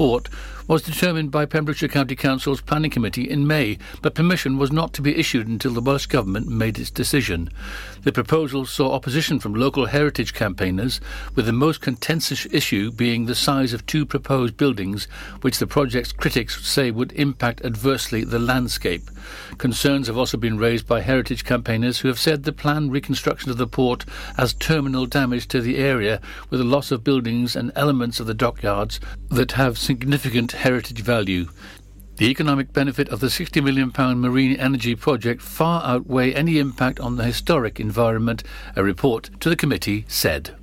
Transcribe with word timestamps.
support 0.00 0.30
was 0.70 0.82
determined 0.82 1.32
by 1.32 1.44
Pembrokeshire 1.44 1.88
County 1.88 2.14
Council's 2.14 2.60
Planning 2.60 2.92
Committee 2.92 3.28
in 3.28 3.44
May, 3.44 3.76
but 4.02 4.14
permission 4.14 4.56
was 4.56 4.70
not 4.70 4.92
to 4.92 5.02
be 5.02 5.16
issued 5.16 5.48
until 5.48 5.72
the 5.72 5.80
Welsh 5.80 6.06
Government 6.06 6.46
made 6.46 6.78
its 6.78 6.92
decision. 6.92 7.50
The 8.04 8.12
proposal 8.12 8.64
saw 8.64 8.92
opposition 8.92 9.40
from 9.40 9.52
local 9.52 9.86
heritage 9.86 10.32
campaigners, 10.32 11.00
with 11.34 11.46
the 11.46 11.52
most 11.52 11.80
contentious 11.80 12.46
issue 12.52 12.92
being 12.92 13.26
the 13.26 13.34
size 13.34 13.72
of 13.72 13.84
two 13.84 14.06
proposed 14.06 14.56
buildings, 14.56 15.06
which 15.40 15.58
the 15.58 15.66
project's 15.66 16.12
critics 16.12 16.64
say 16.64 16.92
would 16.92 17.10
impact 17.14 17.64
adversely 17.64 18.22
the 18.22 18.38
landscape. 18.38 19.10
Concerns 19.58 20.06
have 20.06 20.16
also 20.16 20.38
been 20.38 20.56
raised 20.56 20.86
by 20.86 21.00
heritage 21.00 21.44
campaigners 21.44 21.98
who 21.98 22.06
have 22.06 22.18
said 22.18 22.44
the 22.44 22.52
planned 22.52 22.92
reconstruction 22.92 23.50
of 23.50 23.58
the 23.58 23.66
port 23.66 24.04
has 24.36 24.54
terminal 24.54 25.04
damage 25.04 25.48
to 25.48 25.60
the 25.60 25.78
area, 25.78 26.20
with 26.48 26.60
a 26.60 26.64
loss 26.64 26.92
of 26.92 27.02
buildings 27.02 27.56
and 27.56 27.72
elements 27.74 28.20
of 28.20 28.28
the 28.28 28.34
dockyards 28.34 29.00
that 29.30 29.52
have 29.52 29.76
significant 29.76 30.59
heritage 30.60 31.00
value. 31.00 31.48
The 32.16 32.30
economic 32.30 32.72
benefit 32.72 33.08
of 33.08 33.20
the 33.20 33.28
£60 33.28 33.64
million 33.64 33.92
marine 34.20 34.54
energy 34.56 34.94
project 34.94 35.40
far 35.40 35.82
outweigh 35.84 36.34
any 36.34 36.58
impact 36.58 37.00
on 37.00 37.16
the 37.16 37.24
historic 37.24 37.80
environment, 37.80 38.44
a 38.76 38.84
report 38.84 39.30
to 39.40 39.48
the 39.48 39.56
committee 39.56 40.04
said. 40.06 40.54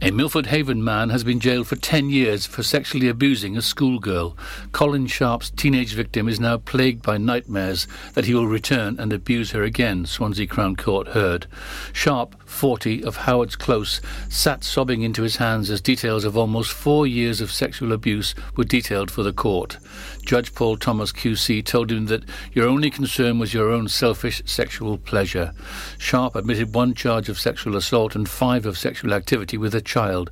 A 0.00 0.12
Milford 0.12 0.46
Haven 0.46 0.84
man 0.84 1.10
has 1.10 1.24
been 1.24 1.40
jailed 1.40 1.66
for 1.66 1.74
10 1.74 2.08
years 2.08 2.46
for 2.46 2.62
sexually 2.62 3.08
abusing 3.08 3.56
a 3.56 3.62
schoolgirl. 3.62 4.36
Colin 4.70 5.08
Sharp's 5.08 5.50
teenage 5.50 5.94
victim 5.94 6.28
is 6.28 6.38
now 6.38 6.56
plagued 6.56 7.02
by 7.02 7.18
nightmares 7.18 7.88
that 8.14 8.26
he 8.26 8.32
will 8.32 8.46
return 8.46 8.94
and 9.00 9.12
abuse 9.12 9.50
her 9.50 9.64
again, 9.64 10.06
Swansea 10.06 10.46
Crown 10.46 10.76
Court 10.76 11.08
heard. 11.08 11.48
Sharp, 11.92 12.36
40, 12.48 13.04
of 13.04 13.18
Howard's 13.18 13.54
Close, 13.54 14.00
sat 14.28 14.64
sobbing 14.64 15.02
into 15.02 15.22
his 15.22 15.36
hands 15.36 15.70
as 15.70 15.80
details 15.80 16.24
of 16.24 16.36
almost 16.36 16.72
four 16.72 17.06
years 17.06 17.40
of 17.40 17.52
sexual 17.52 17.92
abuse 17.92 18.34
were 18.56 18.64
detailed 18.64 19.10
for 19.10 19.22
the 19.22 19.32
court. 19.32 19.76
Judge 20.24 20.54
Paul 20.54 20.76
Thomas 20.76 21.12
QC 21.12 21.64
told 21.64 21.92
him 21.92 22.06
that 22.06 22.24
your 22.52 22.66
only 22.66 22.90
concern 22.90 23.38
was 23.38 23.54
your 23.54 23.70
own 23.70 23.88
selfish 23.88 24.42
sexual 24.44 24.98
pleasure. 24.98 25.52
Sharp 25.98 26.34
admitted 26.34 26.74
one 26.74 26.94
charge 26.94 27.28
of 27.28 27.38
sexual 27.38 27.76
assault 27.76 28.16
and 28.16 28.28
five 28.28 28.66
of 28.66 28.78
sexual 28.78 29.14
activity 29.14 29.56
with 29.56 29.74
a 29.74 29.80
child, 29.80 30.30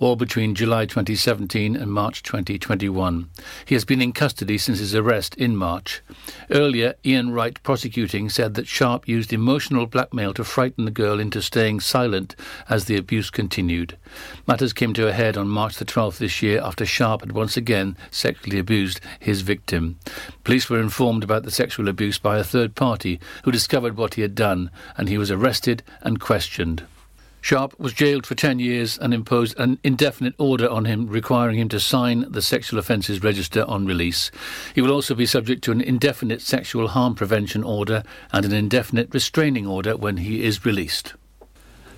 all 0.00 0.16
between 0.16 0.54
July 0.54 0.86
2017 0.86 1.76
and 1.76 1.92
March 1.92 2.22
2021. 2.22 3.30
He 3.66 3.74
has 3.74 3.84
been 3.84 4.02
in 4.02 4.12
custody 4.12 4.58
since 4.58 4.80
his 4.80 4.94
arrest 4.94 5.34
in 5.36 5.56
March. 5.56 6.02
Earlier, 6.50 6.94
Ian 7.04 7.30
Wright, 7.30 7.62
prosecuting, 7.62 8.28
said 8.28 8.54
that 8.54 8.66
Sharp 8.66 9.06
used 9.06 9.32
emotional 9.32 9.86
blackmail 9.86 10.34
to 10.34 10.44
frighten 10.44 10.84
the 10.84 10.90
girl 10.90 11.20
into 11.20 11.40
staying 11.40 11.57
silent 11.80 12.36
as 12.68 12.84
the 12.84 12.96
abuse 12.96 13.30
continued. 13.30 13.96
Matters 14.46 14.72
came 14.72 14.92
to 14.94 15.08
a 15.08 15.12
head 15.12 15.36
on 15.36 15.48
March 15.48 15.76
the 15.76 15.84
12th 15.84 16.18
this 16.18 16.40
year 16.40 16.60
after 16.62 16.86
Sharp 16.86 17.22
had 17.22 17.32
once 17.32 17.56
again 17.56 17.96
sexually 18.10 18.58
abused 18.58 19.00
his 19.18 19.40
victim. 19.40 19.98
Police 20.44 20.70
were 20.70 20.80
informed 20.80 21.24
about 21.24 21.42
the 21.42 21.50
sexual 21.50 21.88
abuse 21.88 22.18
by 22.18 22.38
a 22.38 22.44
third 22.44 22.74
party 22.74 23.18
who 23.44 23.50
discovered 23.50 23.96
what 23.96 24.14
he 24.14 24.22
had 24.22 24.34
done, 24.34 24.70
and 24.96 25.08
he 25.08 25.18
was 25.18 25.30
arrested 25.30 25.82
and 26.02 26.20
questioned. 26.20 26.84
Sharp 27.40 27.78
was 27.78 27.92
jailed 27.92 28.26
for 28.26 28.34
10 28.34 28.58
years 28.58 28.98
and 28.98 29.14
imposed 29.14 29.58
an 29.58 29.78
indefinite 29.84 30.34
order 30.38 30.68
on 30.68 30.84
him 30.84 31.06
requiring 31.06 31.58
him 31.58 31.68
to 31.70 31.80
sign 31.80 32.30
the 32.30 32.42
sexual 32.42 32.78
offences 32.78 33.22
register 33.22 33.64
on 33.68 33.86
release. 33.86 34.30
He 34.74 34.80
will 34.80 34.92
also 34.92 35.14
be 35.14 35.26
subject 35.26 35.62
to 35.64 35.72
an 35.72 35.80
indefinite 35.80 36.42
sexual 36.42 36.88
harm 36.88 37.14
prevention 37.14 37.62
order 37.62 38.02
and 38.32 38.44
an 38.44 38.52
indefinite 38.52 39.14
restraining 39.14 39.66
order 39.66 39.96
when 39.96 40.18
he 40.18 40.42
is 40.44 40.64
released. 40.64 41.14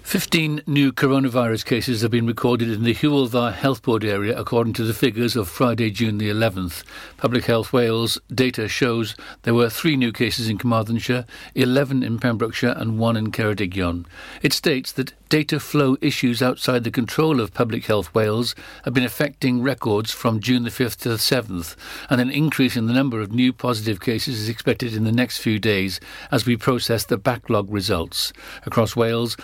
15 0.02 0.62
new 0.66 0.92
coronavirus 0.92 1.64
cases 1.64 2.00
have 2.02 2.10
been 2.10 2.26
recorded 2.26 2.68
in 2.68 2.82
the 2.82 2.94
Hywel 2.94 3.28
Dda 3.28 3.52
Health 3.52 3.82
Board 3.82 4.02
area 4.02 4.36
according 4.36 4.72
to 4.72 4.84
the 4.84 4.94
figures 4.94 5.36
of 5.36 5.48
Friday, 5.48 5.90
June 5.90 6.18
the 6.18 6.28
11th. 6.28 6.82
Public 7.16 7.44
Health 7.44 7.72
Wales 7.72 8.18
data 8.34 8.66
shows 8.66 9.14
there 9.42 9.54
were 9.54 9.70
three 9.70 9.96
new 9.96 10.10
cases 10.10 10.48
in 10.48 10.58
Carmarthenshire, 10.58 11.26
11 11.54 12.02
in 12.02 12.18
Pembrokeshire 12.18 12.74
and 12.76 12.98
one 12.98 13.16
in 13.16 13.30
Ceredigion. 13.30 14.04
It 14.42 14.52
states 14.52 14.91
that 14.92 15.12
data 15.28 15.60
flow 15.60 15.97
issues 16.00 16.42
outside 16.42 16.82
the 16.82 16.91
control 16.91 17.41
of 17.41 17.54
Public 17.54 17.86
Health 17.86 18.12
Wales 18.12 18.56
have 18.84 18.92
been 18.92 19.04
affecting 19.04 19.62
records 19.62 20.10
from 20.10 20.41
June 20.41 20.64
the 20.64 20.70
5th 20.70 20.96
to 20.96 21.08
the 21.08 21.14
7th, 21.14 21.76
and 22.10 22.20
an 22.20 22.30
increase 22.30 22.76
in 22.76 22.86
the 22.86 22.92
number 22.92 23.20
of 23.20 23.30
new 23.30 23.52
positive 23.52 24.00
cases 24.00 24.41
is 24.41 24.48
expected 24.48 24.92
in 24.92 25.04
the 25.04 25.12
next 25.12 25.38
few 25.38 25.60
days 25.60 26.00
as 26.32 26.46
we 26.46 26.56
process 26.56 27.04
the 27.04 27.16
backlog 27.16 27.70
results. 27.70 28.32
Across 28.66 28.96
Wales, 28.96 29.36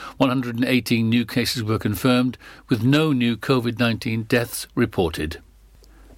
118 0.47 1.09
new 1.11 1.27
cases 1.27 1.65
were 1.65 1.77
confirmed, 1.77 2.39
with 2.69 2.85
no 2.85 3.13
new 3.13 3.37
COVID 3.37 3.81
19 3.81 4.23
deaths 4.25 4.69
reported. 4.77 5.39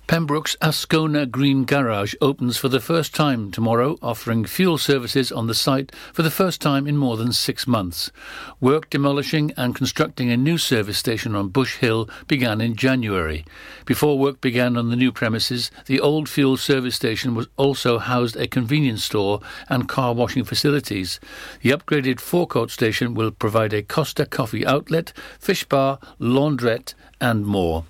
Pembroke's 0.09 0.57
Ascona 0.63 1.31
Green 1.31 1.67
Garage 1.67 2.15
opens 2.23 2.57
for 2.57 2.71
the 2.71 2.81
first 2.81 3.15
time 3.15 3.51
tomorrow, 3.51 3.99
offering 4.01 4.47
fuel 4.47 4.79
services 4.79 5.31
on 5.31 5.49
the 5.49 5.55
site 5.55 5.95
for 6.15 6.23
the 6.23 6.31
first 6.31 6.63
time 6.63 6.87
in 6.87 6.97
more 6.97 7.19
than 7.19 7.31
six 7.31 7.67
months. 7.67 8.11
Work 8.59 8.89
demolishing 8.89 9.53
and 9.59 9.75
constructing 9.75 10.31
a 10.31 10.37
new 10.39 10.57
service 10.57 10.97
station 10.97 11.35
on 11.35 11.51
Bush 11.51 11.77
Hill 11.77 12.09
began 12.27 12.63
in 12.63 12.75
January. 12.75 13.45
Before 13.85 14.19
work 14.19 14.41
began 14.41 14.79
on 14.79 14.89
the 14.89 14.97
new 14.97 15.13
premises, 15.13 15.71
the 15.85 16.01
old 16.01 16.27
fuel 16.27 16.57
service 16.57 16.97
station 16.97 17.35
was 17.35 17.49
also 17.59 17.99
housed 17.99 18.37
a 18.37 18.49
convenience 18.49 19.05
store 19.05 19.41
and 19.69 19.91
car 19.91 20.15
washing 20.15 20.45
facilities. 20.45 21.21
The 21.61 21.73
upgraded 21.73 22.19
forecourt 22.19 22.71
station 22.71 23.13
will 23.13 23.31
provide 23.31 23.75
a 23.75 23.83
Costa 23.83 24.25
coffee 24.25 24.65
outlet, 24.65 25.13
fish 25.39 25.65
bar, 25.65 25.99
laundrette, 26.19 26.95
and 27.21 27.45
more. 27.45 27.85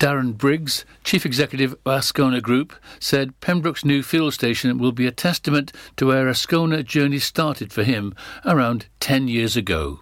Darren 0.00 0.32
Briggs, 0.32 0.86
Chief 1.04 1.26
Executive 1.26 1.74
of 1.74 2.00
Ascona 2.00 2.40
Group, 2.40 2.72
said 2.98 3.38
Pembroke's 3.40 3.84
new 3.84 4.02
fuel 4.02 4.30
station 4.30 4.78
will 4.78 4.92
be 4.92 5.06
a 5.06 5.10
testament 5.10 5.74
to 5.98 6.06
where 6.06 6.24
Ascona 6.24 6.82
journey 6.82 7.18
started 7.18 7.70
for 7.70 7.82
him 7.82 8.14
around 8.46 8.86
10 9.00 9.28
years 9.28 9.58
ago. 9.58 10.00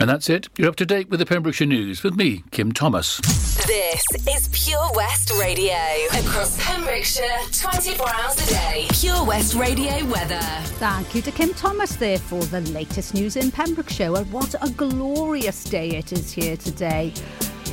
And 0.00 0.08
that's 0.08 0.30
it. 0.30 0.48
You're 0.56 0.70
up 0.70 0.76
to 0.76 0.86
date 0.86 1.10
with 1.10 1.20
the 1.20 1.26
Pembrokeshire 1.26 1.66
News 1.66 2.02
with 2.02 2.16
me, 2.16 2.42
Kim 2.52 2.72
Thomas. 2.72 3.18
This 3.66 4.02
is 4.26 4.48
Pure 4.48 4.92
West 4.94 5.30
Radio. 5.38 5.76
Across 6.14 6.64
Pembrokeshire, 6.64 7.22
24 7.52 8.08
hours 8.08 8.46
a 8.46 8.50
day. 8.50 8.86
Pure 8.92 9.26
West 9.26 9.54
Radio 9.56 10.06
weather. 10.06 10.40
Thank 10.80 11.14
you 11.14 11.20
to 11.20 11.30
Kim 11.30 11.52
Thomas 11.52 11.96
there 11.96 12.18
for 12.18 12.42
the 12.44 12.62
latest 12.62 13.12
news 13.12 13.36
in 13.36 13.50
Pembrokeshire. 13.50 14.16
And 14.16 14.32
what 14.32 14.54
a 14.62 14.70
glorious 14.70 15.64
day 15.64 15.90
it 15.90 16.12
is 16.12 16.32
here 16.32 16.56
today. 16.56 17.12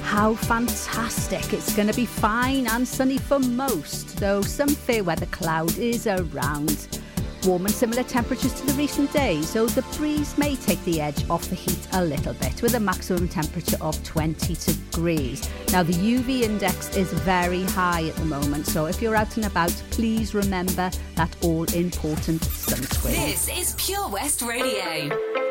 How 0.03 0.35
fantastic! 0.35 1.53
It's 1.53 1.75
going 1.75 1.87
to 1.87 1.93
be 1.93 2.05
fine 2.05 2.67
and 2.67 2.87
sunny 2.87 3.17
for 3.17 3.39
most, 3.39 4.17
though 4.17 4.41
some 4.41 4.69
fair 4.69 5.03
weather 5.03 5.25
cloud 5.27 5.77
is 5.77 6.05
around. 6.07 6.99
Warm 7.45 7.65
and 7.65 7.73
similar 7.73 8.03
temperatures 8.03 8.53
to 8.53 8.65
the 8.67 8.73
recent 8.73 9.11
days, 9.13 9.49
so 9.49 9.65
the 9.65 9.81
breeze 9.97 10.37
may 10.37 10.55
take 10.55 10.83
the 10.83 11.01
edge 11.01 11.27
off 11.27 11.45
the 11.49 11.55
heat 11.55 11.87
a 11.93 12.03
little 12.03 12.33
bit 12.35 12.61
with 12.61 12.75
a 12.75 12.79
maximum 12.79 13.27
temperature 13.27 13.77
of 13.81 14.01
20 14.03 14.55
degrees. 14.55 15.49
Now, 15.71 15.81
the 15.81 15.93
UV 15.93 16.41
index 16.41 16.95
is 16.95 17.11
very 17.13 17.63
high 17.63 18.07
at 18.07 18.15
the 18.17 18.25
moment, 18.25 18.67
so 18.67 18.85
if 18.85 19.01
you're 19.01 19.15
out 19.15 19.37
and 19.37 19.45
about, 19.45 19.71
please 19.89 20.35
remember 20.35 20.91
that 21.15 21.35
all 21.41 21.63
important 21.73 22.41
sunscreen. 22.41 23.25
This 23.25 23.49
is 23.49 23.73
Pure 23.77 24.09
West 24.09 24.43
Radio. 24.43 25.50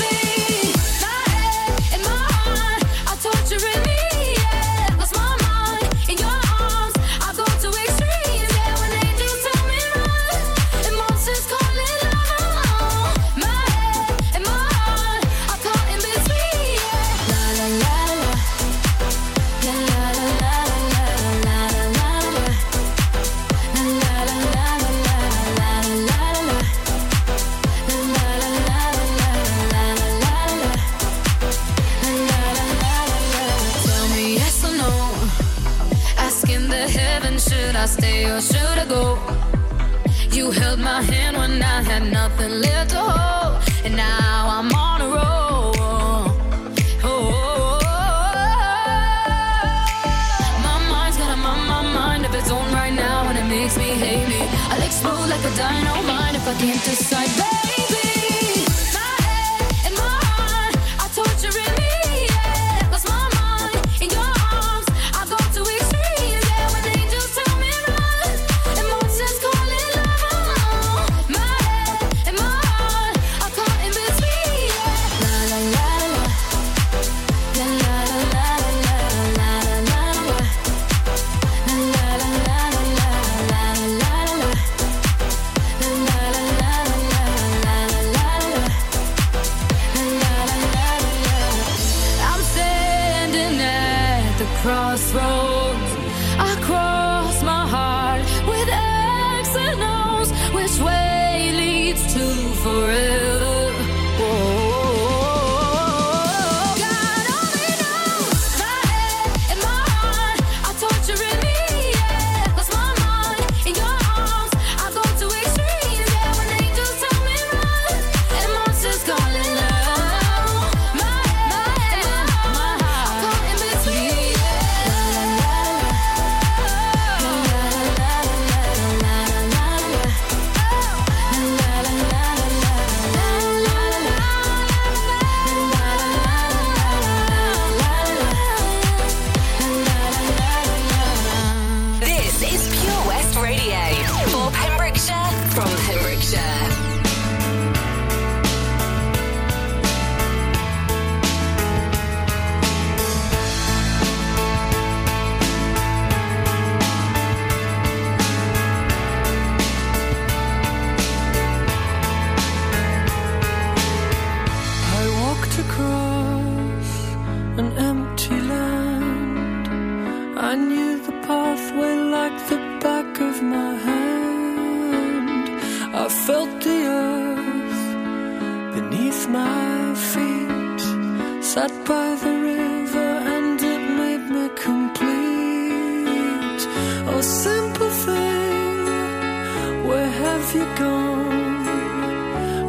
Have 190.41 190.55
you 190.55 190.65
gone. 190.75 191.67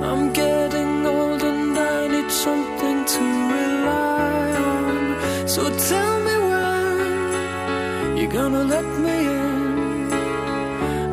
I'm 0.04 0.30
getting 0.34 1.06
old 1.06 1.42
and 1.42 1.78
I 1.78 2.06
need 2.06 2.30
something 2.30 3.04
to 3.14 3.22
rely 3.54 4.52
on. 4.72 5.48
So 5.48 5.62
tell 5.88 6.20
me 6.26 6.36
when 6.50 8.16
you're 8.18 8.30
gonna 8.40 8.64
let 8.64 8.84
me 9.04 9.16
in. 9.38 10.12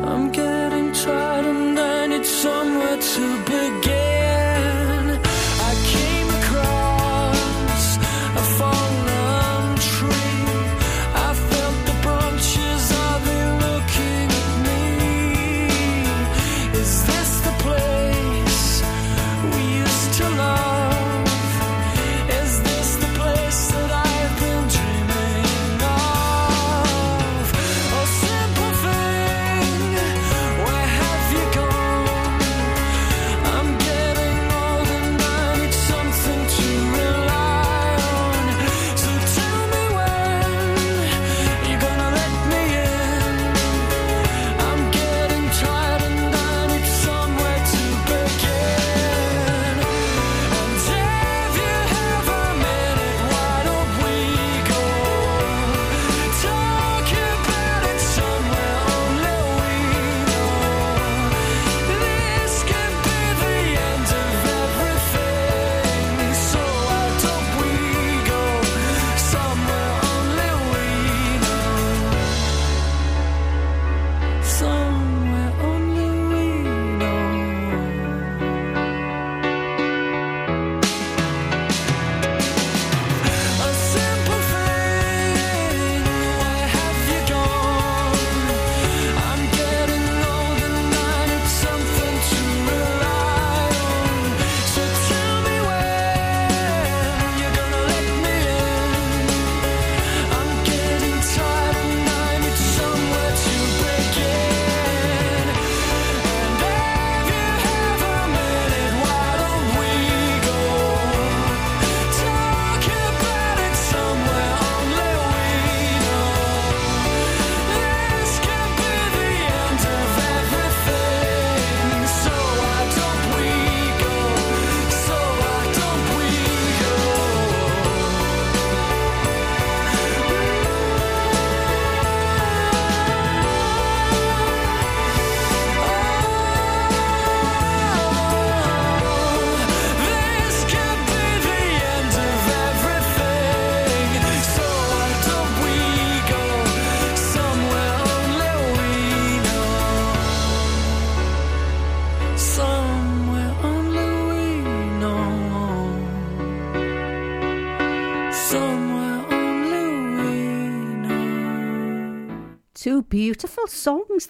I'm 0.04 0.30
getting 0.30 0.92
tired 0.92 1.46
and 1.46 1.78
I 1.78 2.06
need 2.08 2.26
somewhere 2.26 2.98
to 3.14 3.24
begin. 3.44 3.89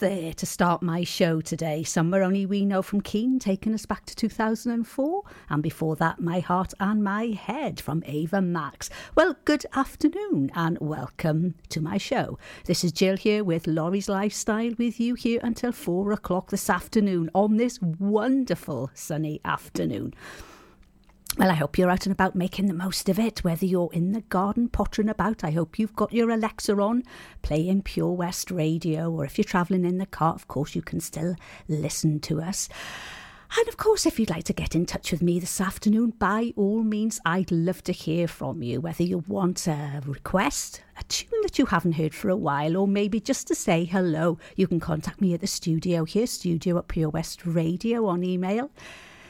There 0.00 0.32
to 0.32 0.46
start 0.46 0.80
my 0.80 1.04
show 1.04 1.42
today. 1.42 1.82
Somewhere 1.82 2.22
Only 2.22 2.46
We 2.46 2.64
Know 2.64 2.80
from 2.80 3.02
Keane, 3.02 3.38
taking 3.38 3.74
us 3.74 3.84
back 3.84 4.06
to 4.06 4.16
2004. 4.16 5.22
And 5.50 5.62
before 5.62 5.94
that, 5.96 6.20
My 6.20 6.40
Heart 6.40 6.72
and 6.80 7.04
My 7.04 7.26
Head 7.26 7.78
from 7.82 8.02
Ava 8.06 8.40
Max. 8.40 8.88
Well, 9.14 9.36
good 9.44 9.66
afternoon 9.74 10.52
and 10.54 10.78
welcome 10.80 11.54
to 11.68 11.82
my 11.82 11.98
show. 11.98 12.38
This 12.64 12.82
is 12.82 12.92
Jill 12.92 13.18
here 13.18 13.44
with 13.44 13.66
Lawrie's 13.66 14.08
Lifestyle 14.08 14.72
with 14.78 14.98
you 14.98 15.16
here 15.16 15.40
until 15.42 15.70
four 15.70 16.12
o'clock 16.12 16.48
this 16.48 16.70
afternoon 16.70 17.28
on 17.34 17.58
this 17.58 17.78
wonderful 17.82 18.90
sunny 18.94 19.38
afternoon. 19.44 20.14
Well, 21.38 21.50
I 21.50 21.54
hope 21.54 21.78
you're 21.78 21.90
out 21.90 22.06
and 22.06 22.12
about 22.12 22.34
making 22.34 22.66
the 22.66 22.74
most 22.74 23.08
of 23.08 23.18
it, 23.18 23.44
whether 23.44 23.64
you're 23.64 23.92
in 23.92 24.12
the 24.12 24.20
garden 24.22 24.68
pottering 24.68 25.08
about. 25.08 25.44
I 25.44 25.52
hope 25.52 25.78
you've 25.78 25.94
got 25.94 26.12
your 26.12 26.28
Alexa 26.28 26.74
on, 26.76 27.04
playing 27.42 27.82
Pure 27.82 28.12
West 28.12 28.50
Radio, 28.50 29.10
or 29.10 29.24
if 29.24 29.38
you're 29.38 29.44
travelling 29.44 29.84
in 29.84 29.98
the 29.98 30.06
car, 30.06 30.34
of 30.34 30.48
course, 30.48 30.74
you 30.74 30.82
can 30.82 30.98
still 31.00 31.36
listen 31.68 32.18
to 32.20 32.42
us. 32.42 32.68
And 33.58 33.68
of 33.68 33.76
course, 33.76 34.06
if 34.06 34.18
you'd 34.18 34.30
like 34.30 34.44
to 34.44 34.52
get 34.52 34.74
in 34.74 34.86
touch 34.86 35.12
with 35.12 35.22
me 35.22 35.38
this 35.38 35.60
afternoon, 35.60 36.14
by 36.18 36.52
all 36.56 36.82
means, 36.82 37.20
I'd 37.24 37.50
love 37.50 37.82
to 37.84 37.92
hear 37.92 38.28
from 38.28 38.62
you. 38.62 38.80
Whether 38.80 39.04
you 39.04 39.24
want 39.26 39.66
a 39.66 40.02
request, 40.04 40.82
a 40.98 41.04
tune 41.04 41.40
that 41.42 41.58
you 41.58 41.66
haven't 41.66 41.92
heard 41.92 42.14
for 42.14 42.28
a 42.28 42.36
while, 42.36 42.76
or 42.76 42.88
maybe 42.88 43.20
just 43.20 43.46
to 43.48 43.54
say 43.54 43.84
hello, 43.84 44.38
you 44.56 44.66
can 44.66 44.80
contact 44.80 45.20
me 45.20 45.32
at 45.32 45.40
the 45.40 45.46
studio 45.46 46.04
here, 46.04 46.26
studio 46.26 46.76
at 46.78 46.88
Pure 46.88 47.10
West 47.10 47.46
Radio 47.46 48.06
on 48.06 48.24
email. 48.24 48.70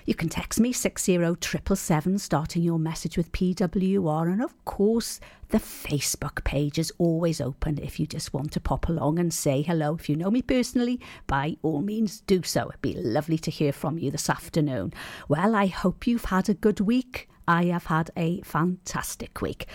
You 0.07 0.15
can 0.15 0.29
text 0.29 0.61
me 0.61 0.73
60777 0.73 2.19
starting 2.19 2.63
your 2.63 2.79
message 2.79 3.17
with 3.17 3.33
PWR. 3.33 4.33
And 4.33 4.43
of 4.43 4.65
course, 4.65 5.21
the 5.49 5.59
Facebook 5.59 6.45
page 6.45 6.79
is 6.79 6.93
always 6.99 7.41
open 7.41 7.79
if 7.79 8.01
you 8.01 8.07
just 8.07 8.33
want 8.33 8.53
to 8.53 8.61
pop 8.61 8.89
along 8.89 9.19
and 9.19 9.33
say 9.33 9.63
hello. 9.63 9.95
If 9.95 10.09
you 10.09 10.17
know 10.17 10.31
me 10.31 10.43
personally, 10.43 11.01
by 11.27 11.57
all 11.63 11.83
means 11.83 12.21
do 12.23 12.43
so. 12.43 12.69
It'd 12.69 12.83
be 12.83 12.95
lovely 12.95 13.39
to 13.39 13.51
hear 13.51 13.73
from 13.73 13.99
you 13.99 14.11
this 14.11 14.31
afternoon. 14.31 14.93
Well, 15.29 15.55
I 15.55 15.67
hope 15.67 16.07
you've 16.07 16.27
had 16.27 16.49
a 16.49 16.55
good 16.55 16.81
week. 16.81 17.29
I 17.47 17.65
have 17.67 17.87
had 17.87 18.11
a 18.17 18.41
fantastic 18.43 19.41
week. 19.43 19.67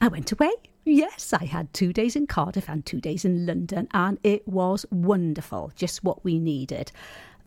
I 0.00 0.08
went 0.08 0.32
away 0.32 0.52
Yes, 0.88 1.32
I 1.32 1.46
had 1.46 1.74
two 1.74 1.92
days 1.92 2.14
in 2.14 2.28
Cardiff 2.28 2.68
and 2.68 2.86
two 2.86 3.00
days 3.00 3.24
in 3.24 3.44
London, 3.44 3.88
and 3.90 4.20
it 4.22 4.46
was 4.46 4.86
wonderful, 4.92 5.72
just 5.74 6.04
what 6.04 6.22
we 6.24 6.38
needed. 6.38 6.92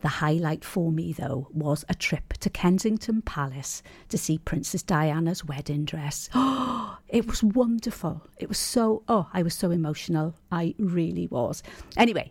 The 0.00 0.08
highlight 0.08 0.64
for 0.64 0.90
me, 0.90 1.12
though, 1.12 1.48
was 1.52 1.84
a 1.88 1.94
trip 1.94 2.32
to 2.34 2.48
Kensington 2.48 3.20
Palace 3.22 3.82
to 4.08 4.16
see 4.16 4.38
Princess 4.38 4.82
Diana's 4.82 5.44
wedding 5.44 5.84
dress. 5.84 6.30
Oh, 6.34 6.98
it 7.08 7.26
was 7.26 7.42
wonderful. 7.42 8.22
It 8.38 8.48
was 8.48 8.58
so, 8.58 9.02
oh, 9.08 9.28
I 9.32 9.42
was 9.42 9.54
so 9.54 9.70
emotional. 9.70 10.34
I 10.50 10.74
really 10.78 11.26
was. 11.26 11.62
Anyway, 11.96 12.30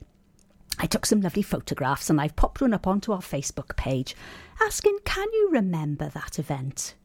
I 0.80 0.88
took 0.88 1.06
some 1.06 1.22
lovely 1.22 1.44
photographs 1.44 2.10
and 2.10 2.20
I've 2.20 2.36
popped 2.36 2.62
one 2.62 2.74
up 2.74 2.88
onto 2.88 3.12
our 3.12 3.20
Facebook 3.20 3.76
page 3.76 4.16
asking, 4.62 4.98
can 5.06 5.28
you 5.34 5.50
remember 5.52 6.10
that 6.10 6.40
event? 6.40 6.96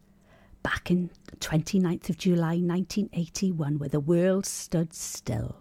Back 0.62 0.90
in 0.90 1.11
29th 1.40 2.09
of 2.09 2.16
July 2.16 2.56
1981, 2.56 3.78
where 3.78 3.88
the 3.88 4.00
world 4.00 4.47
stood 4.47 4.94
still. 4.94 5.56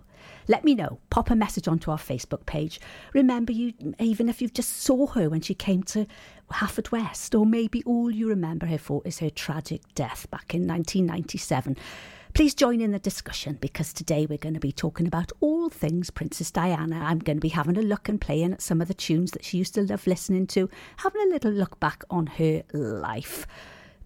Let 0.47 0.63
me 0.63 0.75
know. 0.75 0.99
Pop 1.09 1.29
a 1.29 1.35
message 1.35 1.67
onto 1.67 1.91
our 1.91 1.97
Facebook 1.97 2.45
page. 2.45 2.79
Remember 3.13 3.51
you, 3.51 3.73
even 3.99 4.29
if 4.29 4.41
you 4.41 4.49
just 4.49 4.81
saw 4.81 5.07
her 5.07 5.29
when 5.29 5.41
she 5.41 5.53
came 5.53 5.83
to 5.83 6.05
Haverfordwest, 6.51 7.37
or 7.37 7.45
maybe 7.45 7.83
all 7.85 8.11
you 8.11 8.27
remember 8.29 8.65
her 8.67 8.77
for 8.77 9.01
is 9.05 9.19
her 9.19 9.29
tragic 9.29 9.81
death 9.95 10.29
back 10.29 10.53
in 10.53 10.67
1997. 10.67 11.77
Please 12.33 12.55
join 12.55 12.81
in 12.81 12.91
the 12.91 12.99
discussion 12.99 13.59
because 13.61 13.93
today 13.93 14.25
we're 14.25 14.39
going 14.39 14.55
to 14.55 14.59
be 14.59 14.71
talking 14.71 15.05
about 15.05 15.31
all 15.39 15.69
things 15.69 16.09
Princess 16.09 16.49
Diana. 16.49 16.99
I'm 16.99 17.19
going 17.19 17.37
to 17.37 17.41
be 17.41 17.49
having 17.49 17.77
a 17.77 17.81
look 17.81 18.09
and 18.09 18.19
playing 18.19 18.53
at 18.53 18.61
some 18.61 18.81
of 18.81 18.87
the 18.87 18.95
tunes 18.95 19.31
that 19.31 19.45
she 19.45 19.59
used 19.59 19.75
to 19.75 19.83
love 19.83 20.07
listening 20.07 20.47
to, 20.47 20.67
having 20.97 21.21
a 21.21 21.31
little 21.31 21.51
look 21.51 21.79
back 21.79 22.03
on 22.09 22.25
her 22.25 22.63
life. 22.73 23.45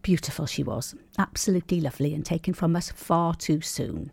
Beautiful 0.02 0.46
she 0.46 0.62
was, 0.62 0.94
absolutely 1.18 1.80
lovely, 1.80 2.14
and 2.14 2.26
taken 2.26 2.54
from 2.54 2.76
us 2.76 2.92
far 2.92 3.34
too 3.34 3.62
soon. 3.62 4.12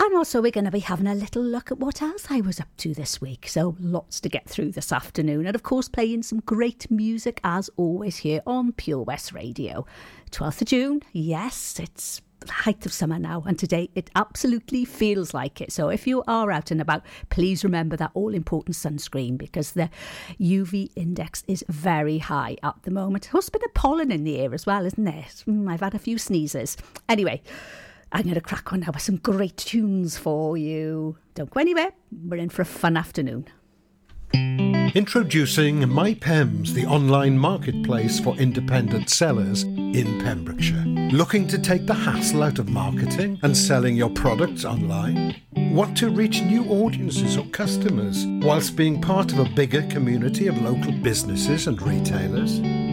And 0.00 0.14
also, 0.16 0.40
we're 0.40 0.52
going 0.52 0.64
to 0.64 0.70
be 0.70 0.78
having 0.78 1.08
a 1.08 1.14
little 1.14 1.42
look 1.42 1.72
at 1.72 1.78
what 1.78 2.00
else 2.00 2.26
I 2.30 2.40
was 2.40 2.60
up 2.60 2.68
to 2.78 2.94
this 2.94 3.20
week. 3.20 3.48
So, 3.48 3.76
lots 3.80 4.20
to 4.20 4.28
get 4.28 4.48
through 4.48 4.72
this 4.72 4.92
afternoon. 4.92 5.46
And 5.46 5.56
of 5.56 5.64
course, 5.64 5.88
playing 5.88 6.22
some 6.22 6.40
great 6.40 6.88
music 6.90 7.40
as 7.42 7.68
always 7.76 8.18
here 8.18 8.40
on 8.46 8.72
Pure 8.72 9.02
West 9.02 9.32
Radio. 9.32 9.86
12th 10.30 10.62
of 10.62 10.68
June, 10.68 11.02
yes, 11.12 11.80
it's 11.80 12.20
the 12.40 12.52
height 12.52 12.86
of 12.86 12.92
summer 12.92 13.18
now, 13.18 13.42
and 13.46 13.58
today 13.58 13.90
it 13.96 14.10
absolutely 14.14 14.84
feels 14.84 15.34
like 15.34 15.60
it. 15.60 15.72
So, 15.72 15.88
if 15.88 16.06
you 16.06 16.22
are 16.28 16.52
out 16.52 16.70
and 16.70 16.80
about, 16.80 17.04
please 17.30 17.64
remember 17.64 17.96
that 17.96 18.12
all 18.14 18.34
important 18.34 18.76
sunscreen 18.76 19.36
because 19.36 19.72
the 19.72 19.90
UV 20.40 20.90
index 20.94 21.42
is 21.48 21.64
very 21.68 22.18
high 22.18 22.56
at 22.62 22.82
the 22.84 22.92
moment. 22.92 23.28
There's 23.32 23.50
been 23.50 23.62
a 23.64 23.68
pollen 23.70 24.12
in 24.12 24.22
the 24.22 24.38
air 24.38 24.54
as 24.54 24.64
well, 24.64 24.86
isn't 24.86 25.04
there? 25.04 25.26
Mm, 25.46 25.68
I've 25.68 25.80
had 25.80 25.94
a 25.94 25.98
few 25.98 26.18
sneezes. 26.18 26.76
Anyway, 27.08 27.42
I'm 28.10 28.22
going 28.22 28.34
to 28.34 28.40
crack 28.40 28.72
on 28.72 28.80
now 28.80 28.90
with 28.92 29.02
some 29.02 29.16
great 29.16 29.56
tunes 29.56 30.16
for 30.16 30.56
you. 30.56 31.18
Don't 31.34 31.50
go 31.50 31.60
anywhere. 31.60 31.92
We're 32.10 32.38
in 32.38 32.48
for 32.48 32.62
a 32.62 32.66
fun 32.66 32.96
afternoon. 32.96 33.46
Introducing 34.94 35.80
MyPems, 35.80 36.72
the 36.72 36.86
online 36.86 37.38
marketplace 37.38 38.18
for 38.18 38.34
independent 38.36 39.10
sellers 39.10 39.62
in 39.64 40.20
Pembrokeshire. 40.20 40.84
Looking 41.12 41.46
to 41.48 41.58
take 41.58 41.86
the 41.86 41.94
hassle 41.94 42.42
out 42.42 42.58
of 42.58 42.70
marketing 42.70 43.38
and 43.42 43.54
selling 43.56 43.96
your 43.96 44.10
products 44.10 44.64
online? 44.64 45.36
Want 45.52 45.96
to 45.98 46.08
reach 46.08 46.40
new 46.42 46.64
audiences 46.64 47.36
or 47.36 47.44
customers 47.46 48.24
whilst 48.42 48.76
being 48.76 49.00
part 49.00 49.32
of 49.32 49.38
a 49.38 49.48
bigger 49.50 49.82
community 49.88 50.46
of 50.46 50.60
local 50.62 50.92
businesses 50.92 51.66
and 51.66 51.80
retailers? 51.82 52.87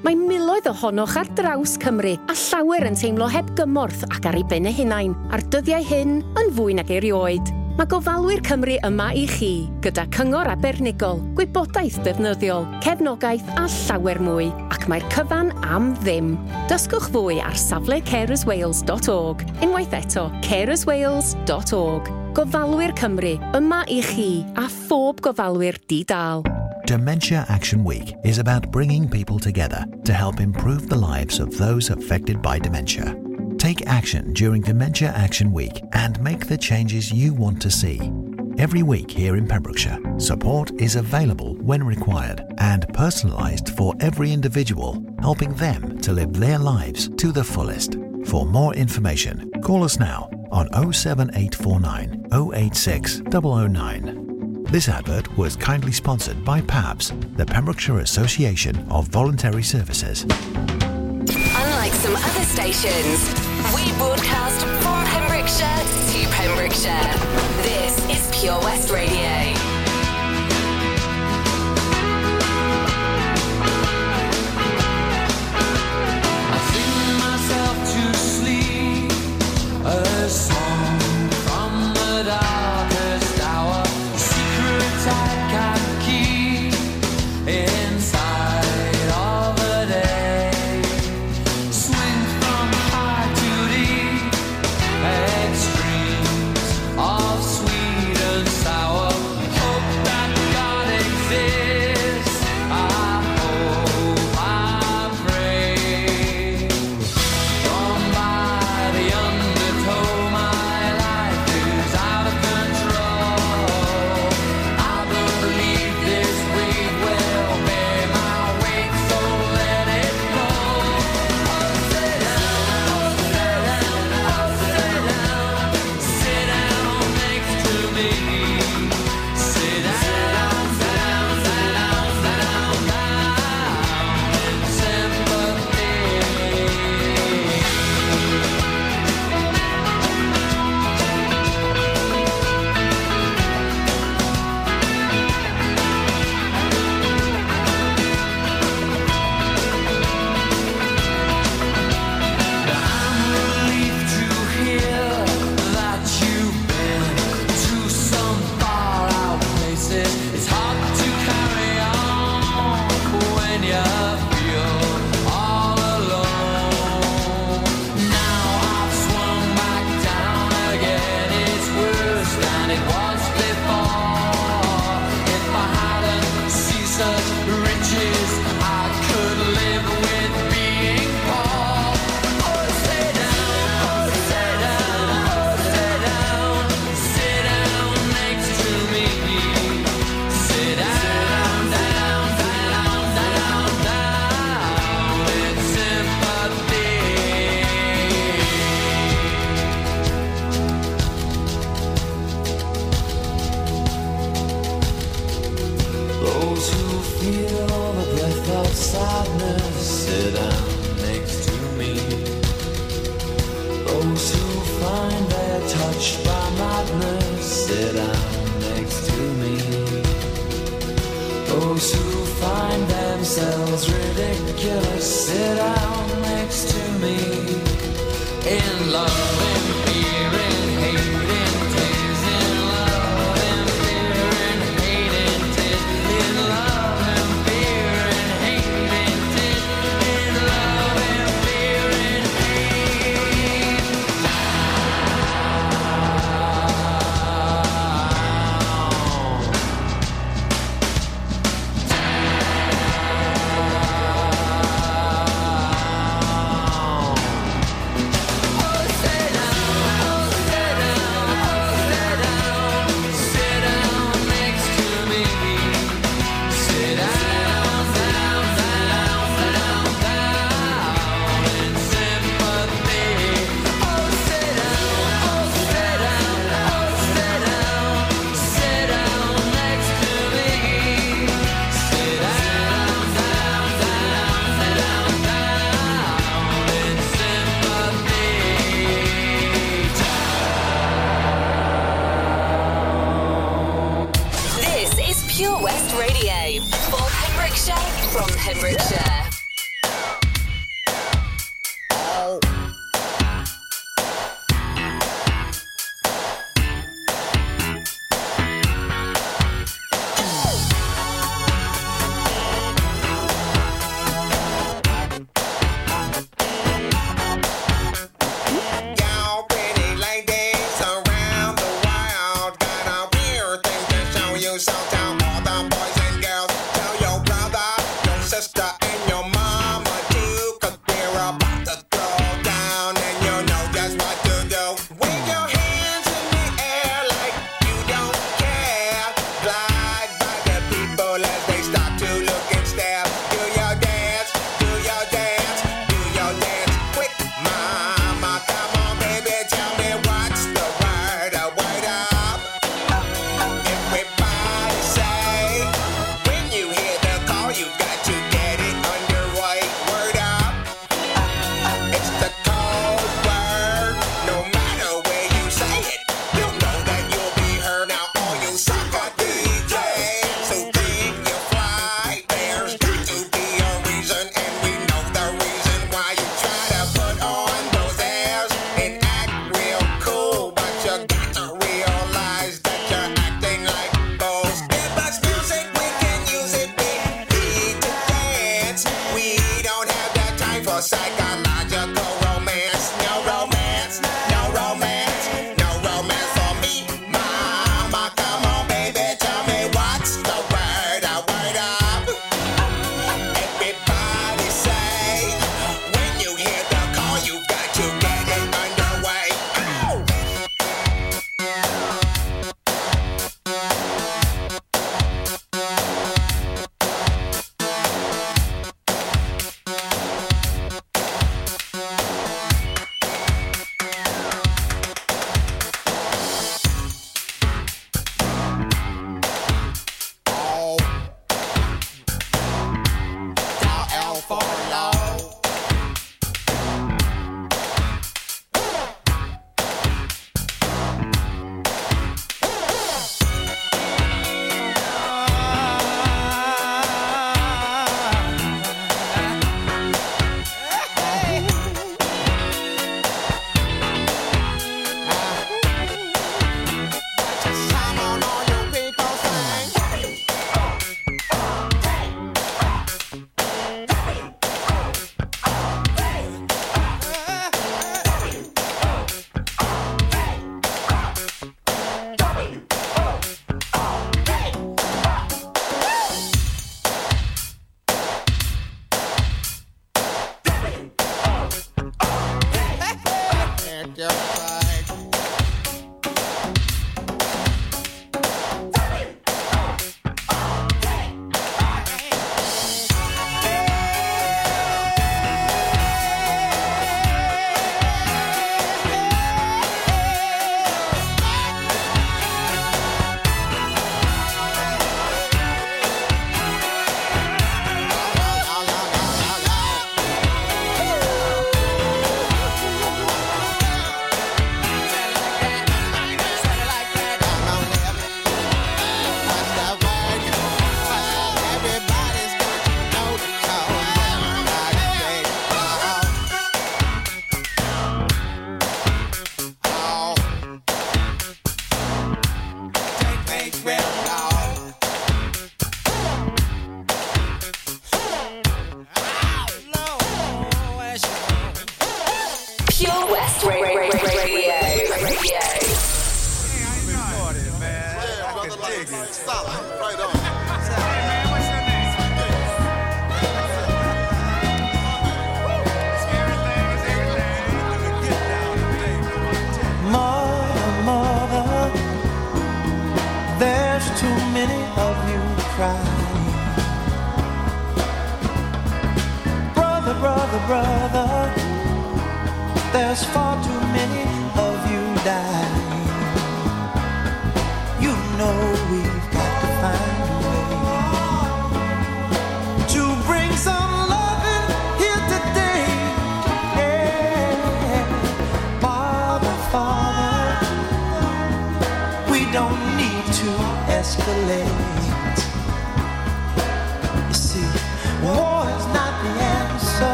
Mae 0.00 0.16
miloedd 0.16 0.64
ohonoch 0.70 1.12
ar 1.20 1.28
draws 1.36 1.74
Cymru 1.80 2.14
a 2.32 2.34
llawer 2.34 2.86
yn 2.88 2.94
teimlo 2.96 3.26
heb 3.28 3.50
gymorth 3.58 4.06
ac 4.08 4.30
ar 4.30 4.38
ei 4.38 4.44
ben 4.48 4.68
eu 4.70 4.72
hunain, 4.72 5.12
a'r 5.28 5.42
dyddiau 5.52 5.84
hyn 5.84 6.22
yn 6.40 6.52
fwy 6.56 6.76
nag 6.78 6.88
erioed. 6.96 7.50
Mae 7.76 7.88
gofalwyr 7.88 8.40
Cymru 8.44 8.78
yma 8.88 9.10
i 9.16 9.26
chi, 9.28 9.50
gyda 9.84 10.06
cyngor 10.16 10.48
abernigol, 10.48 11.20
gwybodaeth 11.36 11.98
defnyddiol, 12.06 12.64
cefnogaeth 12.84 13.52
a 13.60 13.66
llawer 13.74 14.22
mwy, 14.24 14.48
ac 14.72 14.88
mae'r 14.88 15.04
cyfan 15.12 15.52
am 15.68 15.92
ddim. 16.00 16.32
Dysgwch 16.72 17.10
fwy 17.12 17.42
ar 17.44 17.60
safle 17.60 18.00
carerswales.org, 18.08 19.44
unwaith 19.60 19.98
eto 20.00 20.30
carerswales.org. 20.48 22.08
Gofalwyr 22.40 22.96
Cymru, 22.96 23.36
yma 23.58 23.84
i 23.92 24.00
chi 24.06 24.30
a 24.56 24.64
phob 24.88 25.20
gofalwyr 25.28 25.80
di-dal. 25.92 26.48
Dementia 26.90 27.46
Action 27.48 27.84
Week 27.84 28.16
is 28.24 28.38
about 28.38 28.72
bringing 28.72 29.08
people 29.08 29.38
together 29.38 29.84
to 30.04 30.12
help 30.12 30.40
improve 30.40 30.88
the 30.88 30.98
lives 30.98 31.38
of 31.38 31.56
those 31.56 31.88
affected 31.88 32.42
by 32.42 32.58
dementia. 32.58 33.16
Take 33.58 33.86
action 33.86 34.32
during 34.32 34.62
Dementia 34.62 35.10
Action 35.10 35.52
Week 35.52 35.84
and 35.92 36.20
make 36.20 36.48
the 36.48 36.58
changes 36.58 37.12
you 37.12 37.32
want 37.32 37.62
to 37.62 37.70
see. 37.70 38.10
Every 38.58 38.82
week 38.82 39.08
here 39.08 39.36
in 39.36 39.46
Pembrokeshire, 39.46 40.00
support 40.18 40.72
is 40.80 40.96
available 40.96 41.54
when 41.58 41.84
required 41.84 42.42
and 42.58 42.88
personalised 42.88 43.76
for 43.76 43.94
every 44.00 44.32
individual, 44.32 45.00
helping 45.20 45.54
them 45.54 45.96
to 46.00 46.12
live 46.12 46.32
their 46.32 46.58
lives 46.58 47.08
to 47.18 47.30
the 47.30 47.44
fullest. 47.44 47.98
For 48.24 48.44
more 48.44 48.74
information, 48.74 49.48
call 49.62 49.84
us 49.84 50.00
now 50.00 50.28
on 50.50 50.66
07849 50.72 52.26
086 52.52 53.22
009. 53.30 54.29
This 54.70 54.88
advert 54.88 55.36
was 55.36 55.56
kindly 55.56 55.90
sponsored 55.90 56.44
by 56.44 56.60
PAVS, 56.60 57.36
the 57.36 57.44
Pembrokeshire 57.44 57.98
Association 57.98 58.76
of 58.88 59.08
Voluntary 59.08 59.64
Services. 59.64 60.22
Unlike 60.22 61.92
some 61.94 62.14
other 62.14 62.44
stations, 62.44 63.34
we 63.74 63.90
broadcast 63.98 64.64
from 64.80 65.04
Pembrokeshire 65.06 65.82
to 66.12 66.28
Pembrokeshire. 66.36 67.62
This 67.64 67.98
is 68.10 68.40
Pure 68.40 68.60
West 68.60 68.92
Radio. 68.92 69.49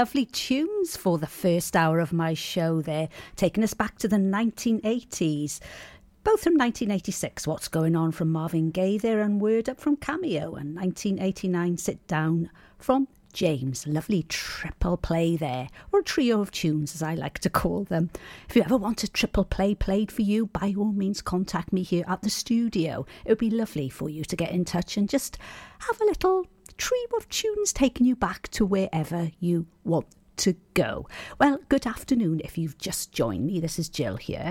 Lovely 0.00 0.24
tunes 0.24 0.96
for 0.96 1.18
the 1.18 1.26
first 1.26 1.76
hour 1.76 1.98
of 1.98 2.10
my 2.10 2.32
show 2.32 2.80
there, 2.80 3.06
taking 3.36 3.62
us 3.62 3.74
back 3.74 3.98
to 3.98 4.08
the 4.08 4.16
1980s. 4.16 5.60
Both 6.24 6.42
from 6.42 6.54
1986, 6.54 7.46
What's 7.46 7.68
Going 7.68 7.94
On 7.94 8.10
from 8.10 8.32
Marvin 8.32 8.70
Gaye 8.70 8.96
there, 8.96 9.20
and 9.20 9.42
Word 9.42 9.68
Up 9.68 9.78
from 9.78 9.96
Cameo, 9.96 10.54
and 10.54 10.74
1989, 10.74 11.76
Sit 11.76 12.06
Down 12.06 12.48
from 12.78 13.08
James. 13.34 13.86
Lovely 13.86 14.22
triple 14.22 14.96
play 14.96 15.36
there, 15.36 15.68
or 15.92 16.00
a 16.00 16.02
trio 16.02 16.40
of 16.40 16.50
tunes 16.50 16.94
as 16.94 17.02
I 17.02 17.14
like 17.14 17.38
to 17.40 17.50
call 17.50 17.84
them. 17.84 18.08
If 18.48 18.56
you 18.56 18.62
ever 18.62 18.78
want 18.78 19.04
a 19.04 19.08
triple 19.10 19.44
play 19.44 19.74
played 19.74 20.10
for 20.10 20.22
you, 20.22 20.46
by 20.46 20.74
all 20.78 20.92
means 20.92 21.20
contact 21.20 21.74
me 21.74 21.82
here 21.82 22.06
at 22.08 22.22
the 22.22 22.30
studio. 22.30 23.04
It 23.26 23.32
would 23.32 23.36
be 23.38 23.50
lovely 23.50 23.90
for 23.90 24.08
you 24.08 24.24
to 24.24 24.36
get 24.36 24.52
in 24.52 24.64
touch 24.64 24.96
and 24.96 25.10
just 25.10 25.36
have 25.80 26.00
a 26.00 26.06
little 26.06 26.46
trio 26.80 27.06
of 27.14 27.28
tunes 27.28 27.74
taking 27.74 28.06
you 28.06 28.16
back 28.16 28.48
to 28.48 28.64
wherever 28.64 29.30
you 29.38 29.66
want 29.84 30.06
to 30.38 30.54
go. 30.72 31.06
Well, 31.38 31.58
good 31.68 31.86
afternoon 31.86 32.40
if 32.42 32.56
you've 32.56 32.78
just 32.78 33.12
joined 33.12 33.44
me. 33.44 33.60
This 33.60 33.78
is 33.78 33.90
Jill 33.90 34.16
here 34.16 34.48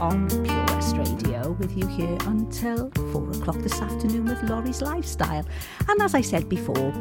on 0.00 0.28
Pure 0.28 0.64
West 0.68 0.96
Radio 0.96 1.50
with 1.58 1.76
you 1.76 1.84
here 1.88 2.16
until 2.26 2.92
four 3.10 3.28
o'clock 3.30 3.58
this 3.58 3.80
afternoon 3.80 4.26
with 4.26 4.40
Lawrie's 4.48 4.80
Lifestyle. 4.80 5.44
And 5.88 6.00
as 6.00 6.14
I 6.14 6.20
said 6.20 6.48
before, 6.48 6.92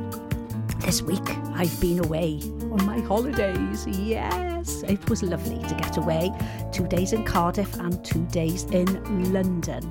this 0.80 1.04
week 1.04 1.30
I've 1.54 1.80
been 1.80 2.04
away 2.04 2.40
on 2.72 2.84
my 2.84 3.02
holidays. 3.02 3.86
Yes, 3.86 4.82
it 4.88 5.08
was 5.12 5.22
lovely 5.22 5.60
to 5.60 5.76
get 5.76 5.98
away. 5.98 6.32
Two 6.72 6.88
days 6.88 7.14
in 7.14 7.24
Cardiff 7.24 7.76
and 7.76 8.04
two 8.04 8.26
days 8.32 8.64
in 8.64 9.32
London. 9.32 9.84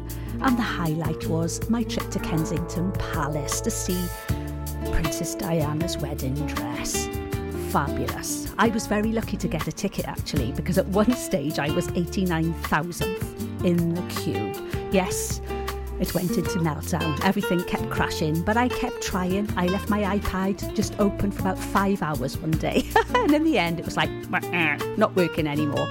And 0.43 0.59
the 0.59 0.63
highlight 0.63 1.29
was 1.29 1.71
my 1.71 1.85
trip 1.85 2.11
to 2.11 2.19
Kensington 2.19 2.91
Palace 2.91 3.61
to 3.61 3.71
see 3.71 4.05
Princess 4.93 5.35
Diana's 5.35 5.99
wedding 5.99 6.35
dress. 6.47 7.09
Fabulous. 7.71 8.53
I 8.59 8.69
was 8.69 8.87
very 8.87 9.13
lucky 9.13 9.37
to 9.37 9.49
get 9.49 9.69
a 9.69 9.73
ticket 9.73 10.09
actually 10.09 10.53
because 10.53 10.79
at 10.79 10.87
one 10.89 11.13
stage 11.15 11.59
I 11.59 11.71
was 11.71 11.89
89,000th 11.89 13.65
in 13.65 13.95
the 13.95 14.03
queue. 14.15 14.53
Yes, 14.91 15.41
it 16.01 16.15
went 16.15 16.31
into 16.31 16.59
meltdown. 16.61 17.23
Everything 17.25 17.63
kept 17.65 17.91
crashing, 17.91 18.43
but 18.43 18.57
I 18.57 18.69
kept 18.69 19.03
trying. 19.03 19.49
I 19.57 19.67
left 19.67 19.91
my 19.91 20.19
iPad 20.19 20.75
just 20.75 20.99
open 20.99 21.31
for 21.31 21.43
about 21.43 21.59
five 21.59 22.03
hours 22.03 22.39
one 22.39 22.53
day. 22.53 22.89
and 23.15 23.35
in 23.35 23.45
the 23.45 23.59
end, 23.59 23.79
it 23.79 23.85
was 23.85 23.97
like, 23.97 24.11
not 24.97 25.15
working 25.15 25.47
anymore. 25.47 25.89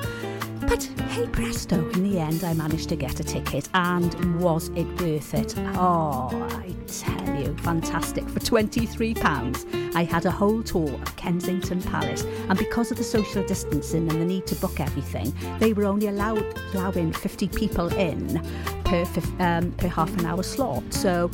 But 0.69 0.83
hey 0.83 1.25
presto, 1.25 1.89
in 1.89 2.03
the 2.07 2.19
end, 2.19 2.43
I 2.43 2.53
managed 2.53 2.89
to 2.89 2.95
get 2.95 3.19
a 3.19 3.23
ticket, 3.23 3.67
and 3.73 4.39
was 4.39 4.69
it 4.75 4.85
worth 5.01 5.33
it? 5.33 5.55
Oh, 5.75 6.29
I 6.51 6.75
tell 6.85 7.41
you, 7.41 7.57
fantastic. 7.63 8.29
For 8.29 8.39
£23, 8.39 9.88
I 9.95 10.03
had 10.03 10.25
a 10.25 10.31
whole 10.31 10.61
tour 10.63 10.93
of 10.93 11.15
Kensington 11.15 11.81
Palace, 11.81 12.23
and 12.23 12.57
because 12.57 12.91
of 12.91 12.97
the 12.97 13.03
social 13.03 13.43
distancing 13.45 14.09
and 14.09 14.21
the 14.21 14.25
need 14.25 14.45
to 14.47 14.55
book 14.55 14.79
everything, 14.79 15.33
they 15.59 15.73
were 15.73 15.85
only 15.85 16.07
allowed 16.07 16.45
allowing 16.73 17.11
50 17.11 17.47
people 17.49 17.87
in 17.95 18.41
per, 18.85 19.05
um, 19.39 19.71
per 19.73 19.87
half 19.87 20.15
an 20.17 20.25
hour 20.25 20.43
slot. 20.43 20.83
So 20.93 21.29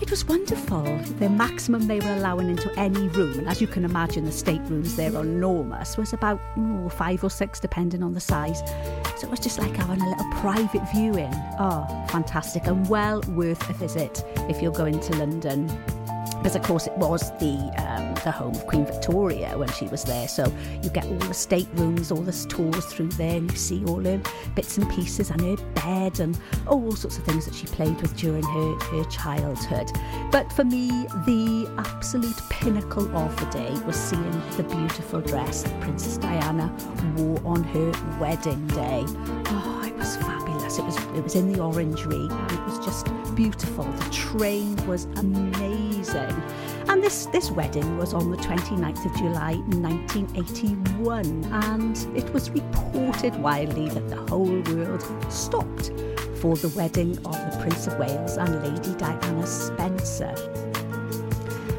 it 0.00 0.10
was 0.10 0.24
wonderful. 0.24 0.82
The 1.18 1.28
maximum 1.28 1.86
they 1.86 2.00
were 2.00 2.14
allowing 2.14 2.48
into 2.48 2.72
any 2.78 3.08
room, 3.08 3.38
and 3.38 3.48
as 3.48 3.60
you 3.60 3.66
can 3.66 3.84
imagine, 3.84 4.24
the 4.24 4.32
staterooms 4.32 4.96
there 4.96 5.14
are 5.14 5.22
enormous, 5.22 5.96
was 5.96 6.12
about 6.12 6.40
five 6.92 7.22
or 7.22 7.30
six, 7.30 7.60
depending 7.60 8.02
on 8.02 8.14
the 8.14 8.20
size. 8.20 8.60
So 9.18 9.26
it 9.26 9.30
was 9.30 9.40
just 9.40 9.58
like 9.58 9.76
having 9.76 10.00
a 10.00 10.08
little 10.08 10.30
private 10.40 10.82
viewing. 10.94 11.32
Oh, 11.58 11.86
fantastic, 12.08 12.66
and 12.66 12.88
well 12.88 13.20
worth 13.28 13.68
a 13.68 13.74
visit 13.74 14.24
if 14.48 14.62
you're 14.62 14.72
going 14.72 14.98
to 15.00 15.16
London 15.16 15.68
because 16.40 16.56
of 16.56 16.62
course 16.62 16.86
it 16.86 16.96
was 16.96 17.30
the 17.38 17.56
um, 17.76 18.14
the 18.24 18.30
home 18.30 18.54
of 18.54 18.66
Queen 18.66 18.86
Victoria 18.86 19.56
when 19.56 19.70
she 19.72 19.86
was 19.88 20.04
there. 20.04 20.26
So 20.26 20.52
you 20.82 20.90
get 20.90 21.06
all 21.06 21.18
the 21.18 21.34
staterooms, 21.34 22.10
all 22.10 22.22
the 22.22 22.32
tours 22.48 22.86
through 22.86 23.08
there, 23.10 23.36
and 23.36 23.50
you 23.50 23.56
see 23.56 23.84
all 23.84 24.02
her 24.02 24.20
bits 24.54 24.78
and 24.78 24.90
pieces 24.90 25.30
and 25.30 25.40
her 25.40 25.56
bed 25.74 26.20
and 26.20 26.38
all 26.66 26.92
sorts 26.92 27.18
of 27.18 27.24
things 27.24 27.44
that 27.46 27.54
she 27.54 27.66
played 27.66 28.00
with 28.00 28.16
during 28.16 28.42
her, 28.42 28.74
her 28.74 29.04
childhood. 29.04 29.90
But 30.30 30.52
for 30.52 30.64
me, 30.64 30.88
the 31.26 31.70
absolute 31.78 32.40
pinnacle 32.50 33.14
of 33.16 33.36
the 33.38 33.46
day 33.46 33.72
was 33.86 33.96
seeing 33.96 34.42
the 34.56 34.62
beautiful 34.62 35.20
dress 35.20 35.62
that 35.62 35.80
Princess 35.80 36.16
Diana 36.16 36.74
wore 37.16 37.40
on 37.44 37.64
her 37.64 37.92
wedding 38.18 38.66
day. 38.68 39.04
Oh, 39.06 39.84
it 39.86 39.96
was 39.96 40.16
fabulous. 40.16 40.78
It 40.78 40.84
was 40.84 40.96
it 40.96 41.22
was 41.22 41.34
in 41.34 41.52
the 41.52 41.60
orangery 41.60 42.26
it 42.26 42.64
was 42.64 42.78
just 42.84 43.06
beautiful. 43.34 43.84
The 43.84 44.10
train 44.10 44.76
was 44.86 45.04
amazing. 45.16 45.89
And 46.88 47.02
this, 47.02 47.26
this 47.26 47.50
wedding 47.50 47.98
was 47.98 48.14
on 48.14 48.30
the 48.30 48.36
29th 48.38 49.04
of 49.04 49.14
July 49.16 49.54
1981 49.54 51.44
and 51.52 52.16
it 52.16 52.32
was 52.32 52.50
reported 52.50 53.36
widely 53.36 53.88
that 53.90 54.08
the 54.08 54.16
whole 54.16 54.62
world 54.62 55.04
stopped 55.30 55.92
for 56.36 56.56
the 56.56 56.72
wedding 56.74 57.18
of 57.18 57.32
the 57.32 57.58
Prince 57.60 57.86
of 57.86 57.98
Wales 57.98 58.38
and 58.38 58.62
Lady 58.62 58.94
Diana 58.96 59.46
Spencer. 59.46 60.34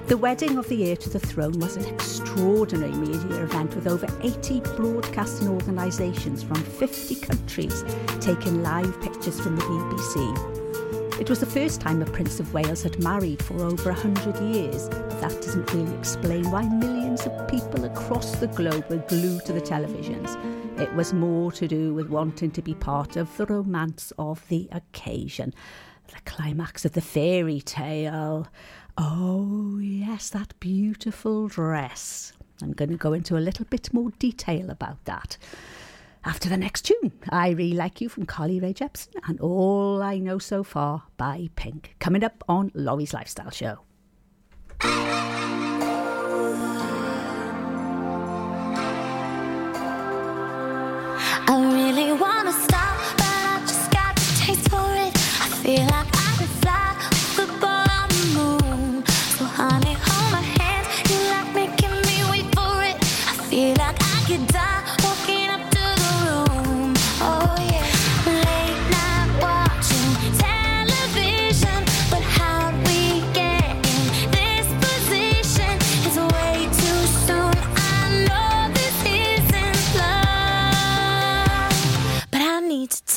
The 0.07 0.17
wedding 0.17 0.57
of 0.57 0.67
the 0.67 0.89
heir 0.89 0.97
to 0.97 1.09
the 1.09 1.19
throne 1.19 1.57
was 1.59 1.77
an 1.77 1.85
extraordinary 1.85 2.91
media 2.91 3.43
event 3.43 3.73
with 3.73 3.87
over 3.87 4.07
80 4.21 4.59
broadcasting 4.75 5.47
organisations 5.47 6.43
from 6.43 6.57
50 6.57 7.15
countries 7.15 7.83
taking 8.19 8.61
live 8.61 9.01
pictures 9.01 9.39
from 9.39 9.55
the 9.55 9.63
BBC. 9.63 10.50
It 11.21 11.29
was 11.29 11.39
the 11.39 11.45
first 11.45 11.79
time 11.79 12.01
a 12.01 12.05
Prince 12.05 12.39
of 12.39 12.51
Wales 12.51 12.81
had 12.81 13.03
married 13.03 13.43
for 13.43 13.61
over 13.61 13.91
100 13.91 14.39
years, 14.55 14.89
but 14.89 15.21
that 15.21 15.39
doesn't 15.39 15.71
really 15.71 15.95
explain 15.95 16.49
why 16.49 16.63
millions 16.63 17.27
of 17.27 17.47
people 17.47 17.85
across 17.85 18.37
the 18.37 18.47
globe 18.47 18.89
were 18.89 19.05
glued 19.07 19.45
to 19.45 19.53
the 19.53 19.61
televisions. 19.61 20.35
It 20.81 20.91
was 20.95 21.13
more 21.13 21.51
to 21.51 21.67
do 21.67 21.93
with 21.93 22.09
wanting 22.09 22.49
to 22.49 22.63
be 22.63 22.73
part 22.73 23.17
of 23.17 23.37
the 23.37 23.45
romance 23.45 24.11
of 24.17 24.47
the 24.47 24.67
occasion. 24.71 25.53
The 26.07 26.21
climax 26.25 26.85
of 26.85 26.93
the 26.93 27.01
fairy 27.01 27.61
tale. 27.61 28.47
Oh, 28.97 29.77
yes, 29.77 30.31
that 30.31 30.59
beautiful 30.59 31.49
dress. 31.49 32.33
I'm 32.63 32.73
going 32.73 32.89
to 32.89 32.97
go 32.97 33.13
into 33.13 33.37
a 33.37 33.45
little 33.45 33.65
bit 33.65 33.93
more 33.93 34.09
detail 34.17 34.71
about 34.71 35.05
that 35.05 35.37
after 36.23 36.49
the 36.49 36.57
next 36.57 36.83
tune. 36.83 37.11
I 37.29 37.49
Really 37.49 37.75
Like 37.75 38.01
You 38.01 38.09
from 38.09 38.25
Carly 38.25 38.59
Rae 38.59 38.73
Jepsen 38.73 39.15
and 39.27 39.39
All 39.39 40.01
I 40.01 40.17
Know 40.17 40.37
So 40.39 40.63
Far 40.63 41.03
by 41.17 41.49
Pink. 41.55 41.95
Coming 41.99 42.23
up 42.23 42.43
on 42.47 42.71
Lawrie's 42.73 43.13
Lifestyle 43.13 43.51
Show. 43.51 43.79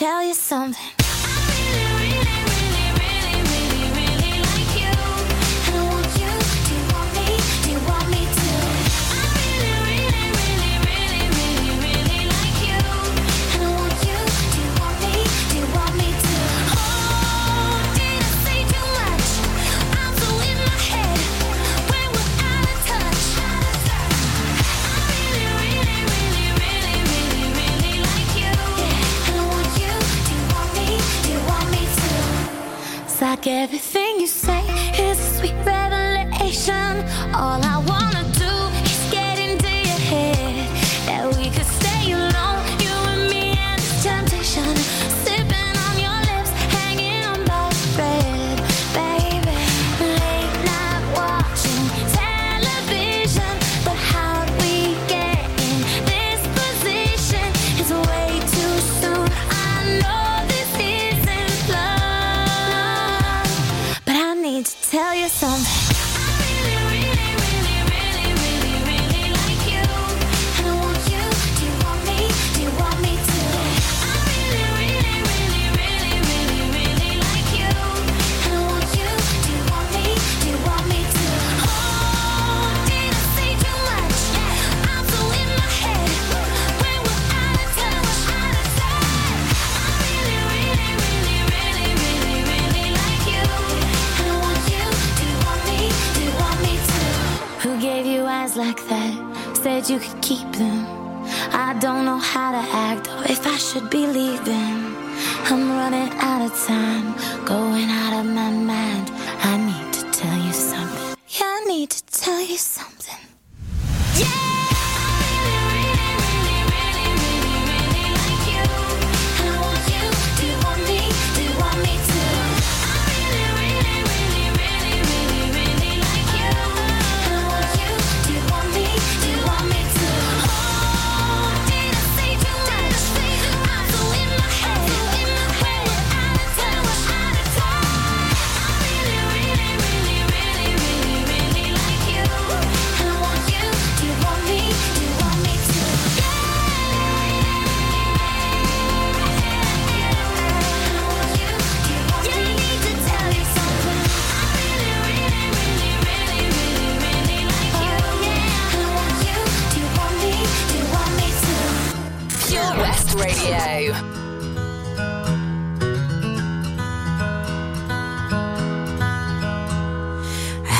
Tell 0.05 0.23
you 0.23 0.35
something. 0.35 1.04
Like 33.45 33.53
everything 33.53 34.21
you 34.21 34.27
say 34.27 34.61
is 34.99 35.19
a 35.19 35.39
sweet. 35.39 35.94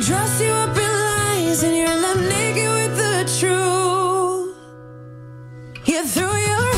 dress 0.00 0.40
you 0.40 0.50
up 0.50 0.76
in 0.76 0.92
lies 0.92 1.62
and 1.64 1.76
you're 1.76 1.88
left 1.88 2.20
naked 2.20 2.68
with 2.78 2.96
the 2.96 3.24
truth. 3.38 4.54
You 5.88 6.04
threw 6.06 6.36
your 6.36 6.77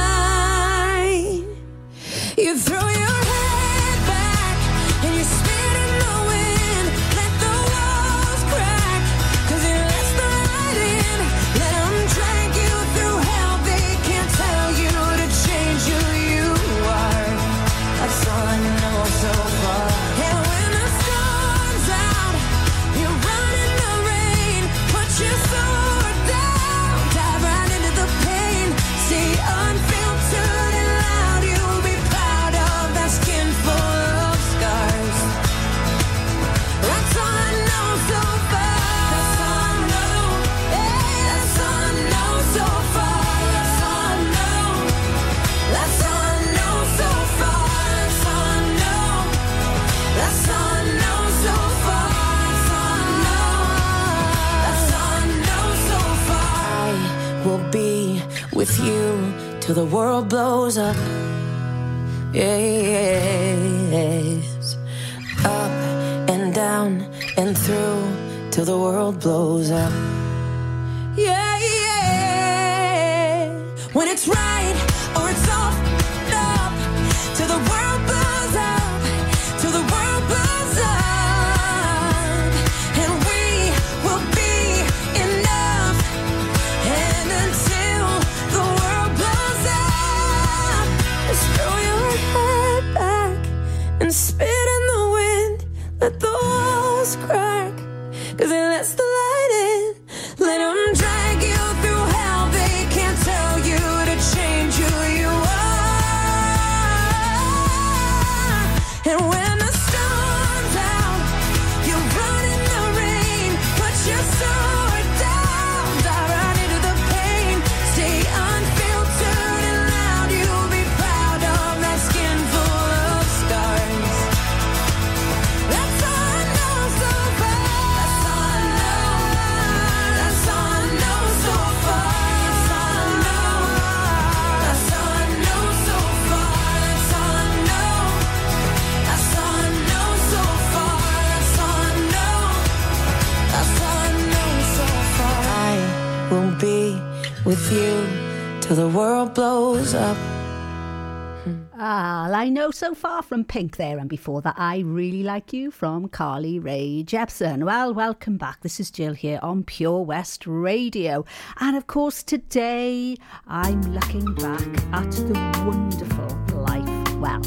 Oh, 152.71 152.73
so 152.73 152.95
far 152.95 153.21
from 153.21 153.43
Pink 153.43 153.75
there, 153.75 153.97
and 153.97 154.07
before 154.07 154.41
that, 154.43 154.55
I 154.57 154.79
Really 154.79 155.23
Like 155.23 155.51
You 155.51 155.71
from 155.71 156.07
Carly 156.07 156.57
Rae 156.57 157.03
Jepsen. 157.03 157.65
Well, 157.65 157.93
welcome 157.93 158.37
back. 158.37 158.61
This 158.61 158.79
is 158.79 158.89
Jill 158.89 159.13
here 159.13 159.39
on 159.43 159.65
Pure 159.65 160.05
West 160.05 160.47
Radio. 160.47 161.25
And 161.59 161.75
of 161.75 161.87
course, 161.87 162.23
today 162.23 163.17
I'm 163.45 163.81
looking 163.93 164.23
back 164.35 164.61
at 164.93 165.11
the 165.11 165.33
wonderful 165.67 166.61
life. 166.61 167.15
Well, 167.17 167.41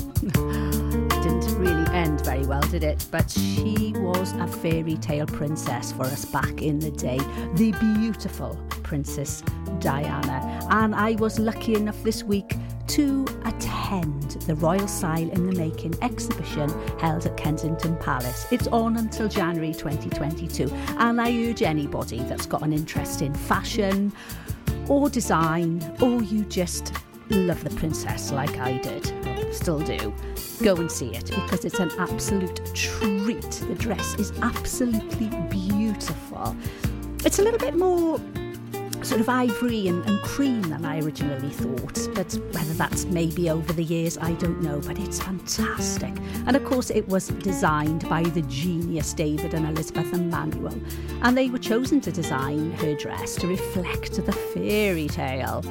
really 1.64 1.94
end 1.94 2.24
very 2.24 2.46
well, 2.46 2.60
did 2.62 2.84
it? 2.84 3.06
But 3.10 3.30
she 3.30 3.92
was 3.96 4.32
a 4.32 4.46
fairy 4.46 4.96
tale 4.96 5.26
princess 5.26 5.92
for 5.92 6.02
us 6.02 6.24
back 6.24 6.62
in 6.62 6.78
the 6.78 6.90
day. 6.90 7.18
The 7.54 7.72
beautiful 7.80 8.54
Princess 8.82 9.42
Diana. 9.78 10.66
And 10.70 10.94
I 10.94 11.12
was 11.12 11.38
lucky 11.38 11.74
enough 11.74 12.00
this 12.02 12.22
week 12.22 12.56
to 12.88 13.24
attend 13.44 14.32
the 14.42 14.54
Royal 14.56 14.86
Style 14.86 15.30
in 15.30 15.46
the 15.46 15.56
Making 15.56 15.94
exhibition 16.02 16.68
held 16.98 17.24
at 17.24 17.36
Kensington 17.36 17.96
Palace. 17.96 18.46
It's 18.50 18.66
on 18.68 18.98
until 18.98 19.28
January 19.28 19.72
2022. 19.72 20.70
And 20.98 21.20
I 21.20 21.32
urge 21.48 21.62
anybody 21.62 22.18
that's 22.18 22.46
got 22.46 22.62
an 22.62 22.72
interest 22.72 23.22
in 23.22 23.32
fashion, 23.34 24.12
or 24.88 25.08
design, 25.08 25.82
or 26.02 26.22
you 26.22 26.44
just 26.44 26.92
love 27.30 27.64
the 27.64 27.70
princess 27.70 28.32
like 28.32 28.58
I 28.58 28.78
did, 28.78 29.54
still 29.54 29.80
do, 29.80 30.14
go 30.62 30.76
and 30.76 30.90
see 30.90 31.14
it 31.14 31.26
because 31.26 31.64
it's 31.64 31.78
an 31.78 31.90
absolute 31.98 32.74
treat. 32.74 33.50
The 33.50 33.74
dress 33.76 34.14
is 34.14 34.32
absolutely 34.42 35.28
beautiful. 35.48 36.56
It's 37.24 37.38
a 37.38 37.42
little 37.42 37.58
bit 37.58 37.76
more 37.76 38.20
sort 39.04 39.20
of 39.20 39.28
ivory 39.28 39.88
and, 39.88 40.04
and 40.06 40.20
cream 40.22 40.62
than 40.62 40.84
I 40.84 41.00
originally 41.00 41.50
thought. 41.50 42.08
But 42.14 42.32
whether 42.52 42.72
that's 42.74 43.04
maybe 43.06 43.50
over 43.50 43.72
the 43.72 43.84
years, 43.84 44.16
I 44.18 44.32
don't 44.32 44.62
know. 44.62 44.80
But 44.80 44.98
it's 44.98 45.20
fantastic. 45.20 46.12
And 46.46 46.56
of 46.56 46.64
course, 46.64 46.90
it 46.90 47.06
was 47.08 47.28
designed 47.28 48.08
by 48.08 48.22
the 48.22 48.42
genius 48.42 49.12
David 49.12 49.54
and 49.54 49.66
Elizabeth 49.66 50.12
Emmanuel. 50.12 50.78
And 51.22 51.36
they 51.36 51.50
were 51.50 51.58
chosen 51.58 52.00
to 52.02 52.12
design 52.12 52.72
her 52.72 52.94
dress 52.94 53.36
to 53.36 53.46
reflect 53.46 54.24
the 54.24 54.32
fairy 54.32 55.08
tale. 55.08 55.62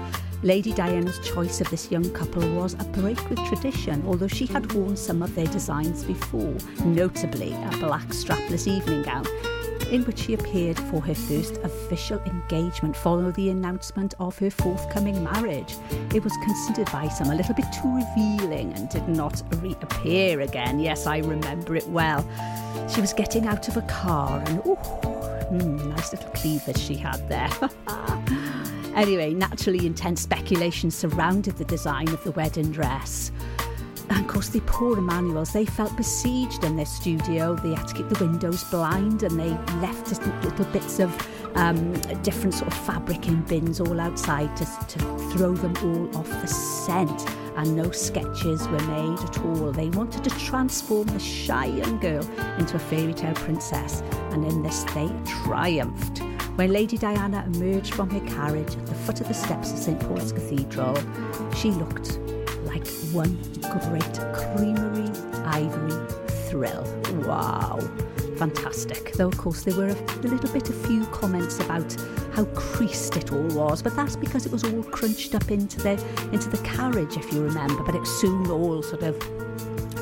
Lady 0.44 0.74
Diana's 0.74 1.20
choice 1.20 1.62
of 1.62 1.70
this 1.70 1.90
young 1.90 2.10
couple 2.12 2.46
was 2.54 2.74
a 2.74 2.84
break 2.84 3.30
with 3.30 3.40
tradition, 3.46 4.04
although 4.06 4.28
she 4.28 4.46
had 4.46 4.70
worn 4.74 4.98
some 4.98 5.22
of 5.22 5.34
their 5.36 5.48
designs 5.48 6.04
before, 6.04 6.56
notably 6.84 7.54
a 7.54 7.78
black 7.80 8.08
strapless 8.08 8.68
evening 8.68 9.04
gown 9.04 9.26
in 9.90 10.04
which 10.06 10.20
she 10.20 10.34
appeared 10.34 10.78
for 10.78 11.00
her 11.00 11.14
first 11.14 11.58
official 11.58 12.20
engagement 12.24 12.96
following 12.96 13.32
the 13.34 13.50
announcement 13.50 14.16
of 14.20 14.38
her 14.40 14.50
forthcoming 14.50 15.24
marriage. 15.24 15.76
It 16.14 16.24
was 16.24 16.34
considered 16.44 16.92
by 16.92 17.08
some 17.10 17.30
a 17.30 17.36
little 17.36 17.54
bit 17.54 17.66
too 17.72 17.96
revealing 17.96 18.74
and 18.74 18.90
did 18.90 19.08
not 19.08 19.42
reappear 19.62 20.42
again. 20.42 20.80
Yes, 20.80 21.06
I 21.06 21.20
remember 21.20 21.76
it 21.76 21.88
well. 21.88 22.28
She 22.94 23.02
was 23.02 23.14
getting 23.14 23.46
out 23.46 23.68
of 23.70 23.78
a 23.78 23.82
car 23.84 24.42
and, 24.48 24.60
ooh, 24.66 24.78
mm, 25.52 25.86
nice 25.96 26.12
little 26.12 26.32
cleavage 26.32 26.80
she 26.80 26.96
had 26.96 27.30
there. 27.30 27.50
anyway, 28.96 29.34
naturally 29.34 29.86
intense 29.86 30.22
speculation 30.22 30.92
surrounded 30.92 31.58
the 31.58 31.66
design 31.66 32.10
of 32.10 32.24
the 32.24 32.32
wedding 32.32 32.72
dress. 32.72 33.32
And 34.10 34.20
of 34.20 34.28
course, 34.28 34.50
the 34.50 34.62
poor 34.62 34.98
Emmanuels, 34.98 35.54
they 35.54 35.66
felt 35.66 35.96
besieged 35.96 36.64
in 36.64 36.76
their 36.76 36.86
studio. 36.86 37.56
They 37.56 37.74
had 37.74 37.88
to 37.88 37.94
keep 37.96 38.10
the 38.10 38.24
windows 38.24 38.64
blind 38.66 39.24
and 39.24 39.40
they 39.40 39.50
left 39.80 40.10
little 40.44 40.66
bits 40.66 41.00
of 41.00 41.30
um, 41.56 41.94
different 42.22 42.54
sort 42.54 42.72
of 42.72 42.78
fabric 42.80 43.28
in 43.28 43.42
bins 43.44 43.80
all 43.80 44.00
outside 44.00 44.56
to, 44.58 44.66
to 44.66 45.00
throw 45.32 45.54
them 45.54 45.74
all 45.84 46.18
off 46.18 46.30
the 46.30 46.48
scent. 46.48 47.30
And 47.56 47.76
no 47.76 47.92
sketches 47.92 48.68
were 48.68 48.80
made 48.82 49.20
at 49.20 49.40
all. 49.42 49.72
They 49.72 49.90
wanted 49.90 50.24
to 50.24 50.32
transform 50.32 51.06
the 51.08 51.20
shy 51.20 51.66
young 51.66 52.00
girl 52.00 52.28
into 52.58 52.76
a 52.76 52.80
fairy 52.80 53.14
tale 53.14 53.36
princess, 53.36 54.02
and 54.32 54.44
in 54.44 54.64
this 54.64 54.84
they 54.96 55.12
triumphed. 55.44 56.33
When 56.56 56.72
Lady 56.72 57.00
Diana 57.00 57.44
emerged 57.56 57.96
from 57.96 58.12
her 58.12 58.20
carriage 58.28 58.76
at 58.76 58.86
the 58.86 58.94
foot 58.94 59.20
of 59.22 59.28
the 59.28 59.34
steps 59.34 59.72
of 59.72 59.80
St 59.80 60.00
Paul's 60.00 60.32
Cathedral, 60.32 60.96
she 61.56 61.72
looked 61.72 62.20
like 62.66 62.88
one 63.12 63.36
great 63.90 64.20
creamery 64.36 65.10
ivory 65.46 66.08
thrill. 66.48 66.84
Wow, 67.26 67.80
fantastic. 68.38 69.14
Though, 69.14 69.30
of 69.30 69.38
course, 69.40 69.64
there 69.64 69.76
were 69.76 69.88
a 69.88 70.18
little 70.22 70.54
bit, 70.54 70.70
a 70.70 70.74
few 70.74 71.08
comments 71.08 71.60
about 71.60 71.92
how 72.34 72.46
creased 72.54 73.18
it 73.18 73.32
all 73.34 73.48
was, 73.48 73.82
but 73.82 73.96
that's 73.96 74.16
because 74.16 74.46
it 74.46 74.52
was 74.52 74.64
all 74.64 74.84
crunched 74.84 75.34
up 75.34 75.50
into 75.50 75.80
the 75.82 75.94
into 76.32 76.50
the 76.50 76.60
carriage, 76.64 77.18
if 77.18 77.34
you 77.34 77.42
remember. 77.44 77.82
But 77.82 77.96
it 77.96 78.06
soon 78.06 78.52
all 78.52 78.84
sort 78.84 79.02
of 79.02 79.18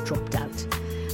dropped 0.04 0.34
out. 0.34 0.66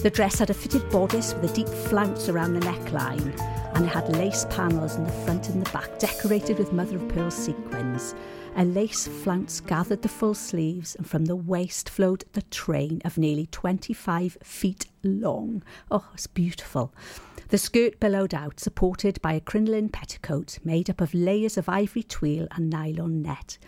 The 0.03 0.11
dress 0.11 0.41
had 0.41 0.51
a 0.51 0.55
fitted 0.55 0.91
bodice 0.91 1.32
with 1.34 1.51
a 1.51 1.55
deep 1.55 1.68
flounce 1.68 2.28
around 2.28 2.55
the 2.55 2.61
neckline, 2.61 3.36
and 3.79 3.87
it 3.87 3.91
had 3.91 4.09
lace 4.16 4.45
panels 4.51 4.97
in 4.97 5.05
the 5.05 5.12
front 5.12 5.51
and 5.51 5.64
the 5.64 5.70
back, 5.70 6.01
decorated 6.01 6.59
with 6.59 6.72
mother 6.72 6.97
of 6.97 7.09
pearl 7.11 7.31
sequins. 7.31 8.12
A 8.57 8.64
lace 8.64 9.07
flounce 9.07 9.61
gathered 9.61 10.03
the 10.03 10.09
full 10.09 10.35
sleeves, 10.35 10.97
and 10.97 11.09
from 11.09 11.26
the 11.26 11.37
waist 11.37 11.89
flowed 11.89 12.24
the 12.33 12.43
train 12.43 13.01
of 13.05 13.16
nearly 13.16 13.47
25 13.47 14.37
feet 14.43 14.87
long. 15.05 15.62
Oh, 15.93 16.09
it's 16.12 16.26
beautiful. 16.26 16.93
The 17.51 17.59
skirt 17.59 18.01
billowed 18.01 18.35
out, 18.35 18.59
supported 18.59 19.22
by 19.22 19.35
a 19.35 19.41
crinoline 19.41 19.91
petticoat 19.91 20.59
made 20.64 20.91
up 20.91 21.01
of 21.01 21.14
layers 21.14 21.57
of 21.57 21.68
ivory 21.68 22.03
twill 22.03 22.49
and 22.51 22.68
nylon 22.68 23.22
net. 23.22 23.59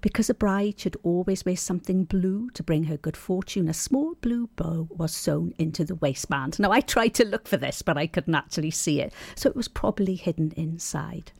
Because 0.00 0.30
a 0.30 0.34
bride 0.34 0.78
should 0.78 0.96
always 1.02 1.44
wear 1.44 1.56
something 1.56 2.04
blue 2.04 2.50
to 2.50 2.62
bring 2.62 2.84
her 2.84 2.96
good 2.96 3.16
fortune, 3.16 3.68
a 3.68 3.74
small 3.74 4.14
blue 4.20 4.48
bow 4.54 4.88
was 4.90 5.12
sewn 5.12 5.52
into 5.58 5.84
the 5.84 5.96
waistband. 5.96 6.58
Now, 6.58 6.70
I 6.70 6.80
tried 6.80 7.14
to 7.14 7.24
look 7.24 7.48
for 7.48 7.56
this, 7.56 7.82
but 7.82 7.96
I 7.98 8.06
couldn't 8.06 8.34
actually 8.34 8.70
see 8.70 9.00
it, 9.00 9.12
so 9.34 9.48
it 9.48 9.56
was 9.56 9.68
probably 9.68 10.14
hidden 10.14 10.52
inside. 10.56 11.32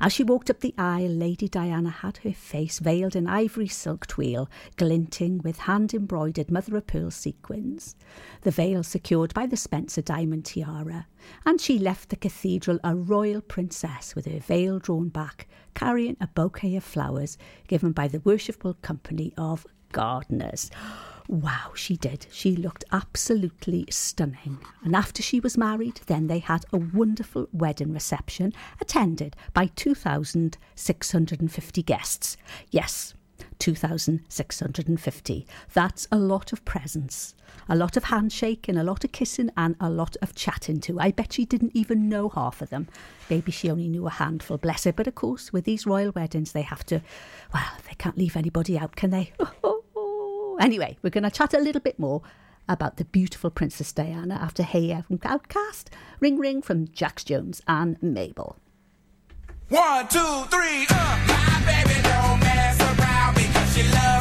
As 0.00 0.12
she 0.12 0.24
walked 0.24 0.48
up 0.48 0.60
the 0.60 0.74
aisle, 0.78 1.10
Lady 1.10 1.46
Diana 1.46 1.90
had 1.90 2.18
her 2.18 2.32
face 2.32 2.78
veiled 2.78 3.14
in 3.14 3.26
ivory 3.26 3.68
silk 3.68 4.06
twill, 4.06 4.48
glinting 4.76 5.38
with 5.44 5.58
hand 5.58 5.92
embroidered 5.92 6.50
mother 6.50 6.76
of 6.76 6.86
pearl 6.86 7.10
sequins, 7.10 7.96
the 8.40 8.50
veil 8.50 8.82
secured 8.82 9.34
by 9.34 9.46
the 9.46 9.56
Spencer 9.56 10.00
diamond 10.00 10.46
tiara, 10.46 11.06
and 11.44 11.60
she 11.60 11.78
left 11.78 12.08
the 12.08 12.16
cathedral 12.16 12.78
a 12.82 12.96
royal 12.96 13.42
princess 13.42 14.14
with 14.14 14.24
her 14.26 14.40
veil 14.40 14.78
drawn 14.78 15.08
back, 15.08 15.46
carrying 15.74 16.16
a 16.20 16.26
bouquet 16.28 16.76
of 16.76 16.84
flowers 16.84 17.36
given 17.68 17.92
by 17.92 18.08
the 18.08 18.20
Worshipful 18.20 18.74
Company 18.82 19.34
of 19.36 19.66
Gardeners. 19.92 20.70
Wow, 21.30 21.70
she 21.76 21.96
did. 21.96 22.26
She 22.32 22.56
looked 22.56 22.84
absolutely 22.90 23.86
stunning. 23.88 24.58
And 24.82 24.96
after 24.96 25.22
she 25.22 25.38
was 25.38 25.56
married, 25.56 26.00
then 26.06 26.26
they 26.26 26.40
had 26.40 26.66
a 26.72 26.76
wonderful 26.76 27.46
wedding 27.52 27.92
reception 27.92 28.52
attended 28.80 29.36
by 29.54 29.66
2,650 29.76 31.82
guests. 31.84 32.36
Yes, 32.72 33.14
2,650. 33.60 35.46
That's 35.72 36.08
a 36.10 36.18
lot 36.18 36.52
of 36.52 36.64
presents, 36.64 37.36
a 37.68 37.76
lot 37.76 37.96
of 37.96 38.02
handshaking, 38.04 38.76
a 38.76 38.82
lot 38.82 39.04
of 39.04 39.12
kissing, 39.12 39.52
and 39.56 39.76
a 39.78 39.88
lot 39.88 40.16
of 40.20 40.34
chatting 40.34 40.80
too. 40.80 40.98
I 40.98 41.12
bet 41.12 41.34
she 41.34 41.44
didn't 41.44 41.76
even 41.76 42.08
know 42.08 42.28
half 42.28 42.60
of 42.60 42.70
them. 42.70 42.88
Maybe 43.28 43.52
she 43.52 43.70
only 43.70 43.86
knew 43.86 44.08
a 44.08 44.10
handful, 44.10 44.58
bless 44.58 44.82
her. 44.82 44.92
But 44.92 45.06
of 45.06 45.14
course, 45.14 45.52
with 45.52 45.64
these 45.64 45.86
royal 45.86 46.10
weddings, 46.10 46.50
they 46.50 46.62
have 46.62 46.84
to, 46.86 47.00
well, 47.54 47.70
they 47.86 47.94
can't 47.94 48.18
leave 48.18 48.36
anybody 48.36 48.76
out, 48.76 48.96
can 48.96 49.10
they? 49.10 49.30
Anyway, 50.60 50.98
we're 51.00 51.10
going 51.10 51.24
to 51.24 51.30
chat 51.30 51.54
a 51.54 51.58
little 51.58 51.80
bit 51.80 51.98
more 51.98 52.20
about 52.68 52.98
the 52.98 53.04
beautiful 53.06 53.50
Princess 53.50 53.92
Diana 53.92 54.34
after 54.34 54.62
Hey 54.62 54.80
Ya 54.80 55.00
from 55.00 55.18
OutKast, 55.18 55.86
Ring 56.20 56.38
Ring 56.38 56.60
from 56.60 56.86
Jax 56.88 57.24
Jones 57.24 57.62
and 57.66 58.00
Mabel. 58.02 58.56
One, 59.70 60.06
two, 60.08 60.18
three, 60.50 60.86
uh. 60.90 61.18
My 61.26 61.62
baby 61.64 62.02
don't 62.02 62.40
mess 62.40 62.78
around 62.78 63.34
because 63.36 63.74
she 63.74 63.82
loves 63.84 64.19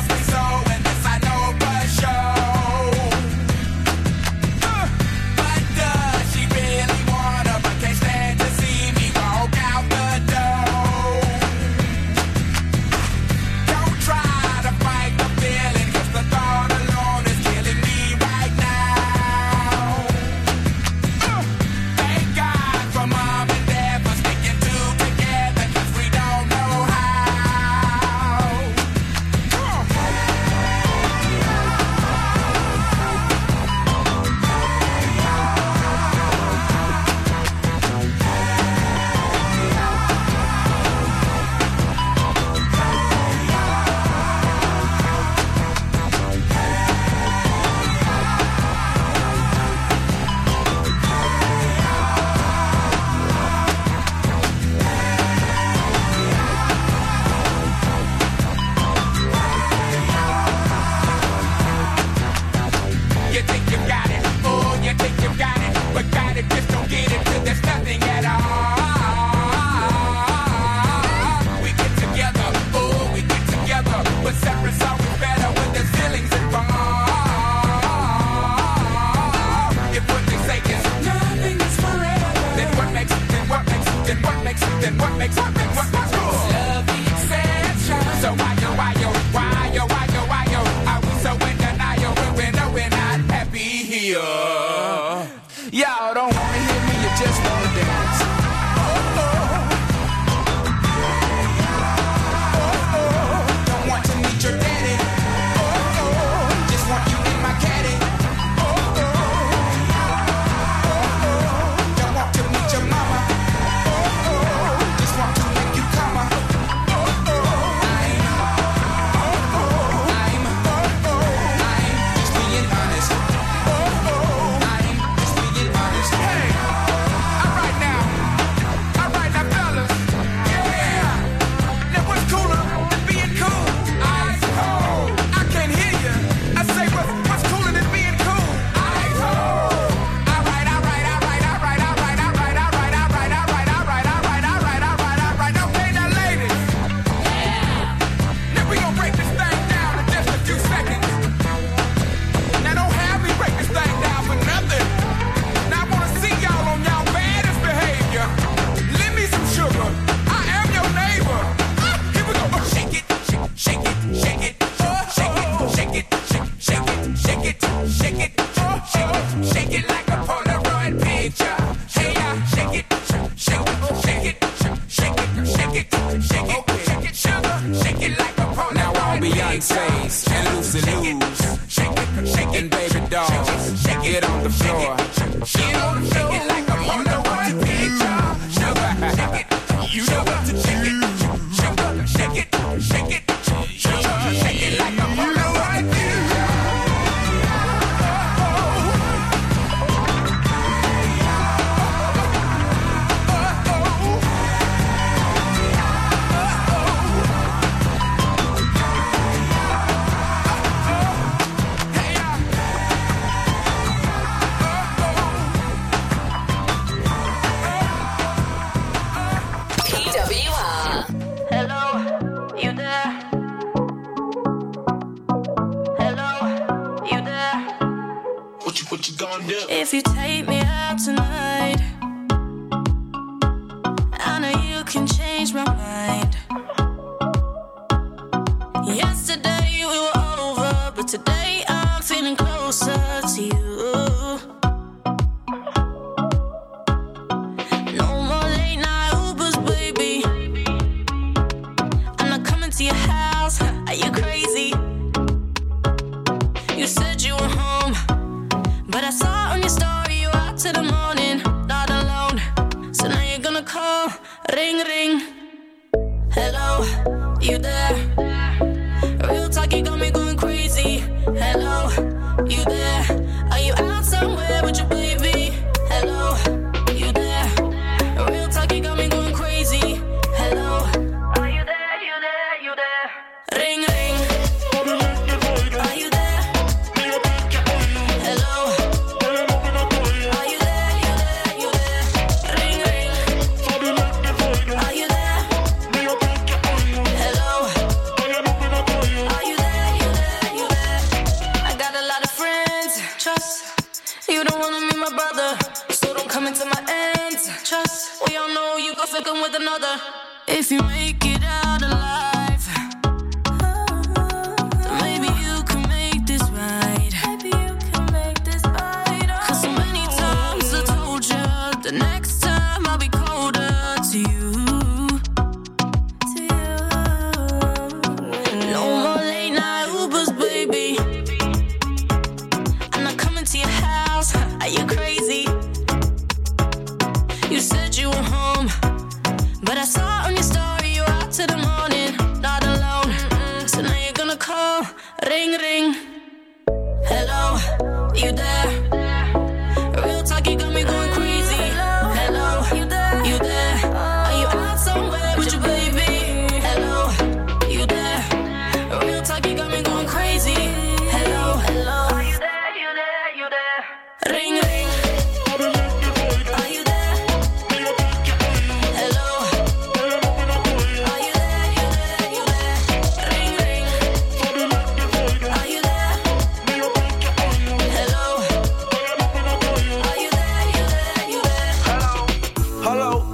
Talk, 269.70 269.84
got 269.86 270.00
me 270.00 270.10
going 270.10 270.36
crazy. 270.36 270.98
Hello, 271.26 271.90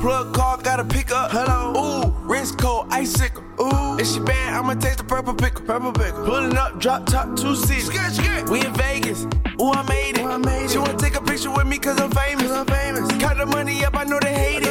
Plug 0.06 0.36
car, 0.36 0.60
gotta 0.62 0.86
pick 0.86 1.12
up. 1.12 1.32
Hello. 1.32 1.74
Ooh, 1.74 2.12
wrist 2.30 2.60
cold, 2.60 2.86
icicle. 2.92 3.42
Ooh, 3.60 3.98
and 3.98 4.06
she 4.06 4.20
bad, 4.20 4.54
I'ma 4.54 4.76
taste 4.76 5.00
the 5.00 5.04
purple 5.04 5.34
pickle. 5.34 5.66
Purple 5.66 5.94
pickle. 5.94 6.24
Pulling 6.24 6.56
up, 6.56 6.80
drop 6.80 7.08
top, 7.08 7.36
two 7.36 7.56
seats. 7.56 7.90
We 8.48 8.64
in 8.64 8.72
Vegas. 8.76 9.24
Ooh, 9.60 9.72
I 9.72 9.82
made 9.90 10.20
it. 10.20 10.22
Ooh, 10.22 10.30
I 10.30 10.38
made 10.38 10.70
she 10.70 10.76
it. 10.76 10.80
wanna 10.80 10.96
take 11.00 11.16
a 11.16 11.22
picture 11.22 11.50
with 11.50 11.66
me 11.66 11.80
cause 11.80 12.00
I'm 12.00 12.12
famous. 12.12 12.44
Cause 12.44 12.52
I'm 12.52 12.68
famous. 12.68 13.12
Cut 13.20 13.38
the 13.40 13.48
money 13.48 13.84
up, 13.84 13.98
I 13.98 14.04
know 14.04 14.20
they 14.20 14.32
hate 14.32 14.62
it. 14.62 14.65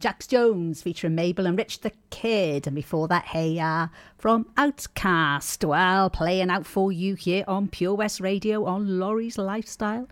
Jax 0.00 0.26
Jones 0.26 0.80
featuring 0.80 1.14
Mabel 1.14 1.46
and 1.46 1.58
Rich 1.58 1.82
the 1.82 1.92
Kid. 2.08 2.66
And 2.66 2.74
before 2.74 3.06
that, 3.08 3.26
Hey 3.26 3.50
Ya 3.50 3.88
from 4.16 4.46
OutKast. 4.56 5.62
Well, 5.68 6.08
playing 6.08 6.48
out 6.48 6.64
for 6.64 6.90
you 6.90 7.14
here 7.14 7.44
on 7.46 7.68
Pure 7.68 7.96
West 7.96 8.18
Radio 8.18 8.64
on 8.64 8.98
Lawrie's 8.98 9.36
Lifestyle. 9.36 10.08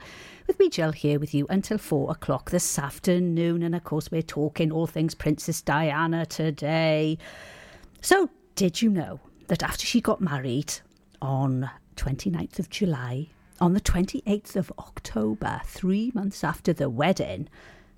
With 0.46 0.58
me, 0.58 0.68
Jill, 0.68 0.92
here 0.92 1.18
with 1.18 1.32
you 1.32 1.46
until 1.48 1.78
four 1.78 2.10
o'clock 2.10 2.50
this 2.50 2.78
afternoon. 2.78 3.62
And 3.62 3.74
of 3.74 3.82
course, 3.82 4.10
we're 4.10 4.20
talking 4.20 4.70
all 4.70 4.86
things 4.86 5.14
Princess 5.14 5.62
Diana 5.62 6.26
today. 6.26 7.16
So, 8.02 8.28
did 8.56 8.82
you 8.82 8.90
know 8.90 9.20
that 9.46 9.62
after 9.62 9.86
she 9.86 10.02
got 10.02 10.20
married 10.20 10.74
on 11.22 11.70
29th 11.96 12.58
of 12.58 12.68
July, 12.68 13.28
on 13.58 13.72
the 13.72 13.80
28th 13.80 14.54
of 14.54 14.70
October, 14.78 15.62
three 15.64 16.12
months 16.14 16.44
after 16.44 16.74
the 16.74 16.90
wedding, 16.90 17.48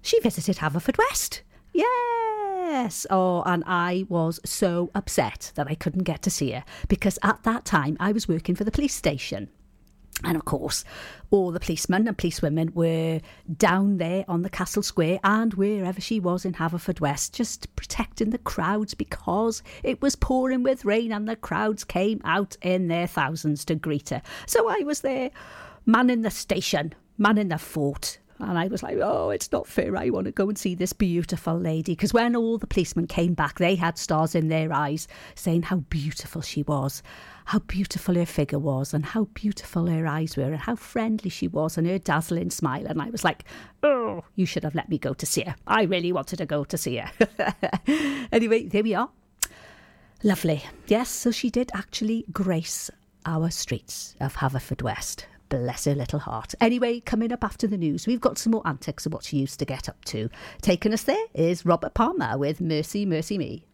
she 0.03 0.21
visited 0.21 0.59
Haverfordwest. 0.59 1.41
Yes. 1.73 3.07
Oh, 3.11 3.43
and 3.45 3.65
I 3.67 4.07
was 4.09 4.41
so 4.45 4.91
upset 4.95 5.53
that 5.55 5.69
I 5.69 5.75
couldn't 5.75 6.05
get 6.05 6.23
to 6.23 6.31
see 6.31 6.53
her 6.53 6.65
because 6.89 7.19
at 7.23 7.43
that 7.43 7.65
time 7.65 7.97
I 8.01 8.13
was 8.13 8.29
working 8.29 8.55
for 8.55 8.65
the 8.65 8.71
police 8.71 8.95
station. 8.95 9.49
And 10.23 10.37
of 10.37 10.45
course, 10.45 10.85
all 11.31 11.51
the 11.51 11.61
policemen 11.61 12.07
and 12.07 12.17
policewomen 12.17 12.73
were 12.75 13.21
down 13.57 13.97
there 13.97 14.25
on 14.29 14.43
the 14.43 14.51
Castle 14.51 14.83
Square 14.83 15.21
and 15.25 15.55
wherever 15.55 16.01
she 16.01 16.21
was 16.21 16.45
in 16.45 16.53
Haverfordwest, 16.55 17.33
just 17.33 17.75
protecting 17.75 18.31
the 18.31 18.39
crowds 18.39 18.93
because 18.93 19.63
it 19.83 20.03
was 20.03 20.17
pouring 20.17 20.63
with 20.63 20.85
rain 20.85 21.11
and 21.13 21.27
the 21.27 21.37
crowds 21.37 21.85
came 21.85 22.21
out 22.25 22.57
in 22.61 22.89
their 22.89 23.07
thousands 23.07 23.65
to 23.67 23.75
greet 23.75 24.11
her. 24.11 24.21
So 24.47 24.69
I 24.69 24.83
was 24.85 25.01
there, 25.01 25.31
manning 25.87 26.21
the 26.23 26.31
station, 26.31 26.95
manning 27.17 27.49
the 27.49 27.59
fort, 27.59 28.19
and 28.43 28.59
I 28.59 28.69
was 28.69 28.83
like, 28.83 28.99
oh, 28.99 29.31
it's 29.31 29.51
not 29.53 29.67
fair. 29.67 29.97
I 29.97 30.11
want 30.11 30.27
to 30.27 30.33
go 30.33 30.49
and 30.49 30.59
see 30.59 30.75
this 30.75 30.93
beautiful 30.93 31.59
lady. 31.59 31.93
Because 31.93 32.13
when 32.13 32.37
all 32.37 32.59
the 32.59 32.67
policemen 32.67 33.07
came 33.07 33.35
back, 33.35 33.59
they 33.59 33.75
had 33.75 33.99
stars 33.99 34.35
in 34.35 34.49
their 34.49 34.73
eyes 34.73 35.09
saying 35.35 35.63
how 35.63 35.77
beautiful 35.77 36.43
she 36.43 36.63
was, 36.63 37.03
how 37.47 37.59
beautiful 37.61 38.15
her 38.15 38.27
figure 38.27 38.59
was, 38.59 38.95
and 38.95 39.05
how 39.05 39.25
beautiful 39.35 39.87
her 39.87 40.07
eyes 40.07 40.37
were, 40.37 40.53
and 40.53 40.61
how 40.61 40.77
friendly 40.77 41.31
she 41.31 41.49
was, 41.49 41.77
and 41.77 41.87
her 41.87 41.99
dazzling 41.99 42.51
smile. 42.51 42.87
And 42.87 43.01
I 43.01 43.11
was 43.11 43.25
like, 43.25 43.45
oh, 43.83 44.25
you 44.35 44.47
should 44.47 44.65
have 44.65 44.75
let 44.75 44.89
me 44.89 44.99
go 44.99 45.15
to 45.15 45.27
see 45.27 45.43
her. 45.43 45.57
I 45.67 45.83
really 45.83 46.13
wanted 46.13 46.37
to 46.39 46.47
go 46.47 46.65
to 46.65 46.79
see 46.79 46.97
her. 46.97 47.11
anyway, 48.33 48.67
there 48.67 48.83
we 48.83 48.95
are. 48.95 49.11
Lovely. 50.23 50.63
Yes, 50.87 51.09
so 51.09 51.31
she 51.31 51.49
did 51.51 51.71
actually 51.75 52.27
grace 52.33 52.91
our 53.25 53.51
streets 53.51 54.15
of 54.21 54.37
Haverfordwest. 54.37 55.25
Bless 55.51 55.85
her 55.85 55.95
little 55.95 56.21
heart. 56.21 56.55
Anyway, 56.61 57.01
coming 57.01 57.33
up 57.33 57.45
after 57.45 57.67
the 57.67 57.77
news, 57.77 58.07
we've 58.07 58.21
got 58.21 58.39
some 58.39 58.53
more 58.53 58.67
antics 58.67 59.05
of 59.05 59.13
what 59.13 59.25
she 59.25 59.37
used 59.37 59.59
to 59.59 59.65
get 59.65 59.89
up 59.89 60.03
to. 60.07 60.31
Taking 60.63 60.95
us 60.95 61.03
there 61.03 61.27
is 61.35 61.67
Robert 61.67 61.93
Palmer 61.93 62.39
with 62.39 62.61
Mercy, 62.61 63.05
Mercy 63.05 63.37
Me. 63.37 63.65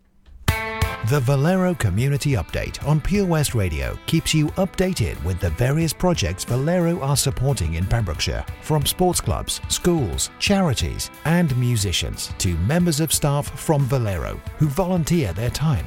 The 1.11 1.21
Valero 1.21 1.75
Community 1.75 2.33
Update 2.33 2.85
on 2.89 3.01
Pure 3.01 3.27
West 3.27 3.55
Radio 3.55 3.97
keeps 4.07 4.35
you 4.35 4.47
updated 4.57 5.23
with 5.23 5.39
the 5.39 5.51
various 5.51 5.93
projects 5.93 6.43
Valero 6.45 6.99
are 7.01 7.17
supporting 7.17 7.75
in 7.75 7.87
Pembrokeshire, 7.87 8.45
from 8.63 8.85
sports 8.85 9.21
clubs, 9.21 9.61
schools, 9.69 10.31
charities, 10.41 11.11
and 11.27 11.57
musicians 11.57 12.33
to 12.39 12.57
members 12.57 12.99
of 13.01 13.13
staff 13.13 13.47
from 13.61 13.85
Valero 13.85 14.41
who 14.59 14.67
volunteer 14.67 15.33
their 15.35 15.51
time. 15.51 15.87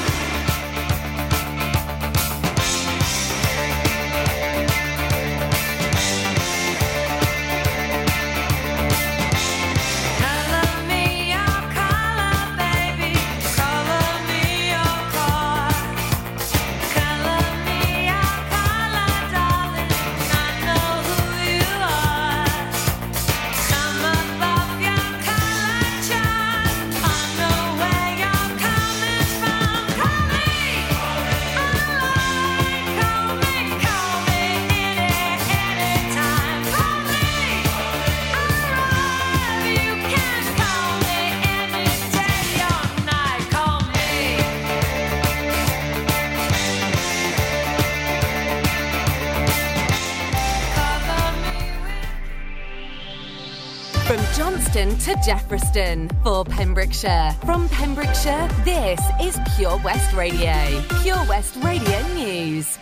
Jeffreyston 55.21 56.09
for 56.23 56.43
Pembrokeshire. 56.43 57.35
From 57.45 57.69
Pembrokeshire, 57.69 58.47
this 58.65 58.99
is 59.21 59.37
Pure 59.55 59.79
West 59.83 60.13
Radio. 60.13 60.83
Pure 61.03 61.25
West 61.29 61.55
Radio 61.57 62.07
News. 62.15 62.79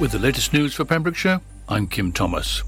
With 0.00 0.10
the 0.10 0.18
latest 0.18 0.52
news 0.52 0.74
for 0.74 0.84
Pembrokeshire, 0.84 1.40
I'm 1.68 1.86
Kim 1.86 2.10
Thomas. 2.10 2.64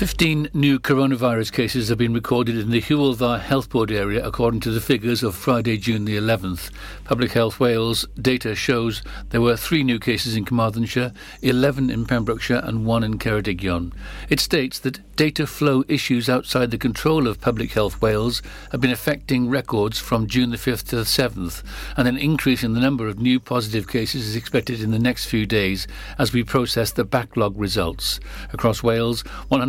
15 0.00 0.48
new 0.54 0.78
coronavirus 0.78 1.52
cases 1.52 1.90
have 1.90 1.98
been 1.98 2.14
recorded 2.14 2.56
in 2.56 2.70
the 2.70 2.80
Hywel 2.80 3.14
Dda 3.14 3.38
Health 3.38 3.68
Board 3.68 3.90
area 3.90 4.26
according 4.26 4.60
to 4.60 4.70
the 4.70 4.80
figures 4.80 5.22
of 5.22 5.34
Friday, 5.34 5.76
June 5.76 6.06
the 6.06 6.16
11th. 6.16 6.70
Public 7.04 7.32
Health 7.32 7.60
Wales 7.60 8.06
data 8.18 8.54
shows 8.54 9.02
there 9.28 9.42
were 9.42 9.58
three 9.58 9.84
new 9.84 9.98
cases 9.98 10.36
in 10.36 10.46
Carmarthenshire, 10.46 11.12
11 11.42 11.90
in 11.90 12.06
Pembrokeshire 12.06 12.62
and 12.64 12.86
one 12.86 13.04
in 13.04 13.18
Ceredigion. 13.18 13.92
It 14.30 14.40
states 14.40 14.78
that 14.78 15.00
data 15.16 15.46
flow 15.46 15.84
issues 15.86 16.30
outside 16.30 16.70
the 16.70 16.78
control 16.78 17.26
of 17.26 17.42
Public 17.42 17.72
Health 17.72 18.00
Wales 18.00 18.40
have 18.72 18.80
been 18.80 18.90
affecting 18.90 19.50
records 19.50 19.98
from 19.98 20.26
June 20.26 20.48
the 20.48 20.56
5th 20.56 20.84
to 20.84 20.96
the 20.96 21.02
7th 21.02 21.62
and 21.98 22.08
an 22.08 22.16
increase 22.16 22.64
in 22.64 22.72
the 22.72 22.80
number 22.80 23.06
of 23.06 23.18
new 23.18 23.38
positive 23.38 23.86
cases 23.86 24.26
is 24.26 24.34
expected 24.34 24.80
in 24.80 24.92
the 24.92 24.98
next 24.98 25.26
few 25.26 25.44
days 25.44 25.86
as 26.18 26.32
we 26.32 26.42
process 26.42 26.90
the 26.90 27.04
backlog 27.04 27.54
results. 27.58 28.18
Across 28.54 28.82
Wales, 28.82 29.20
100 29.48 29.68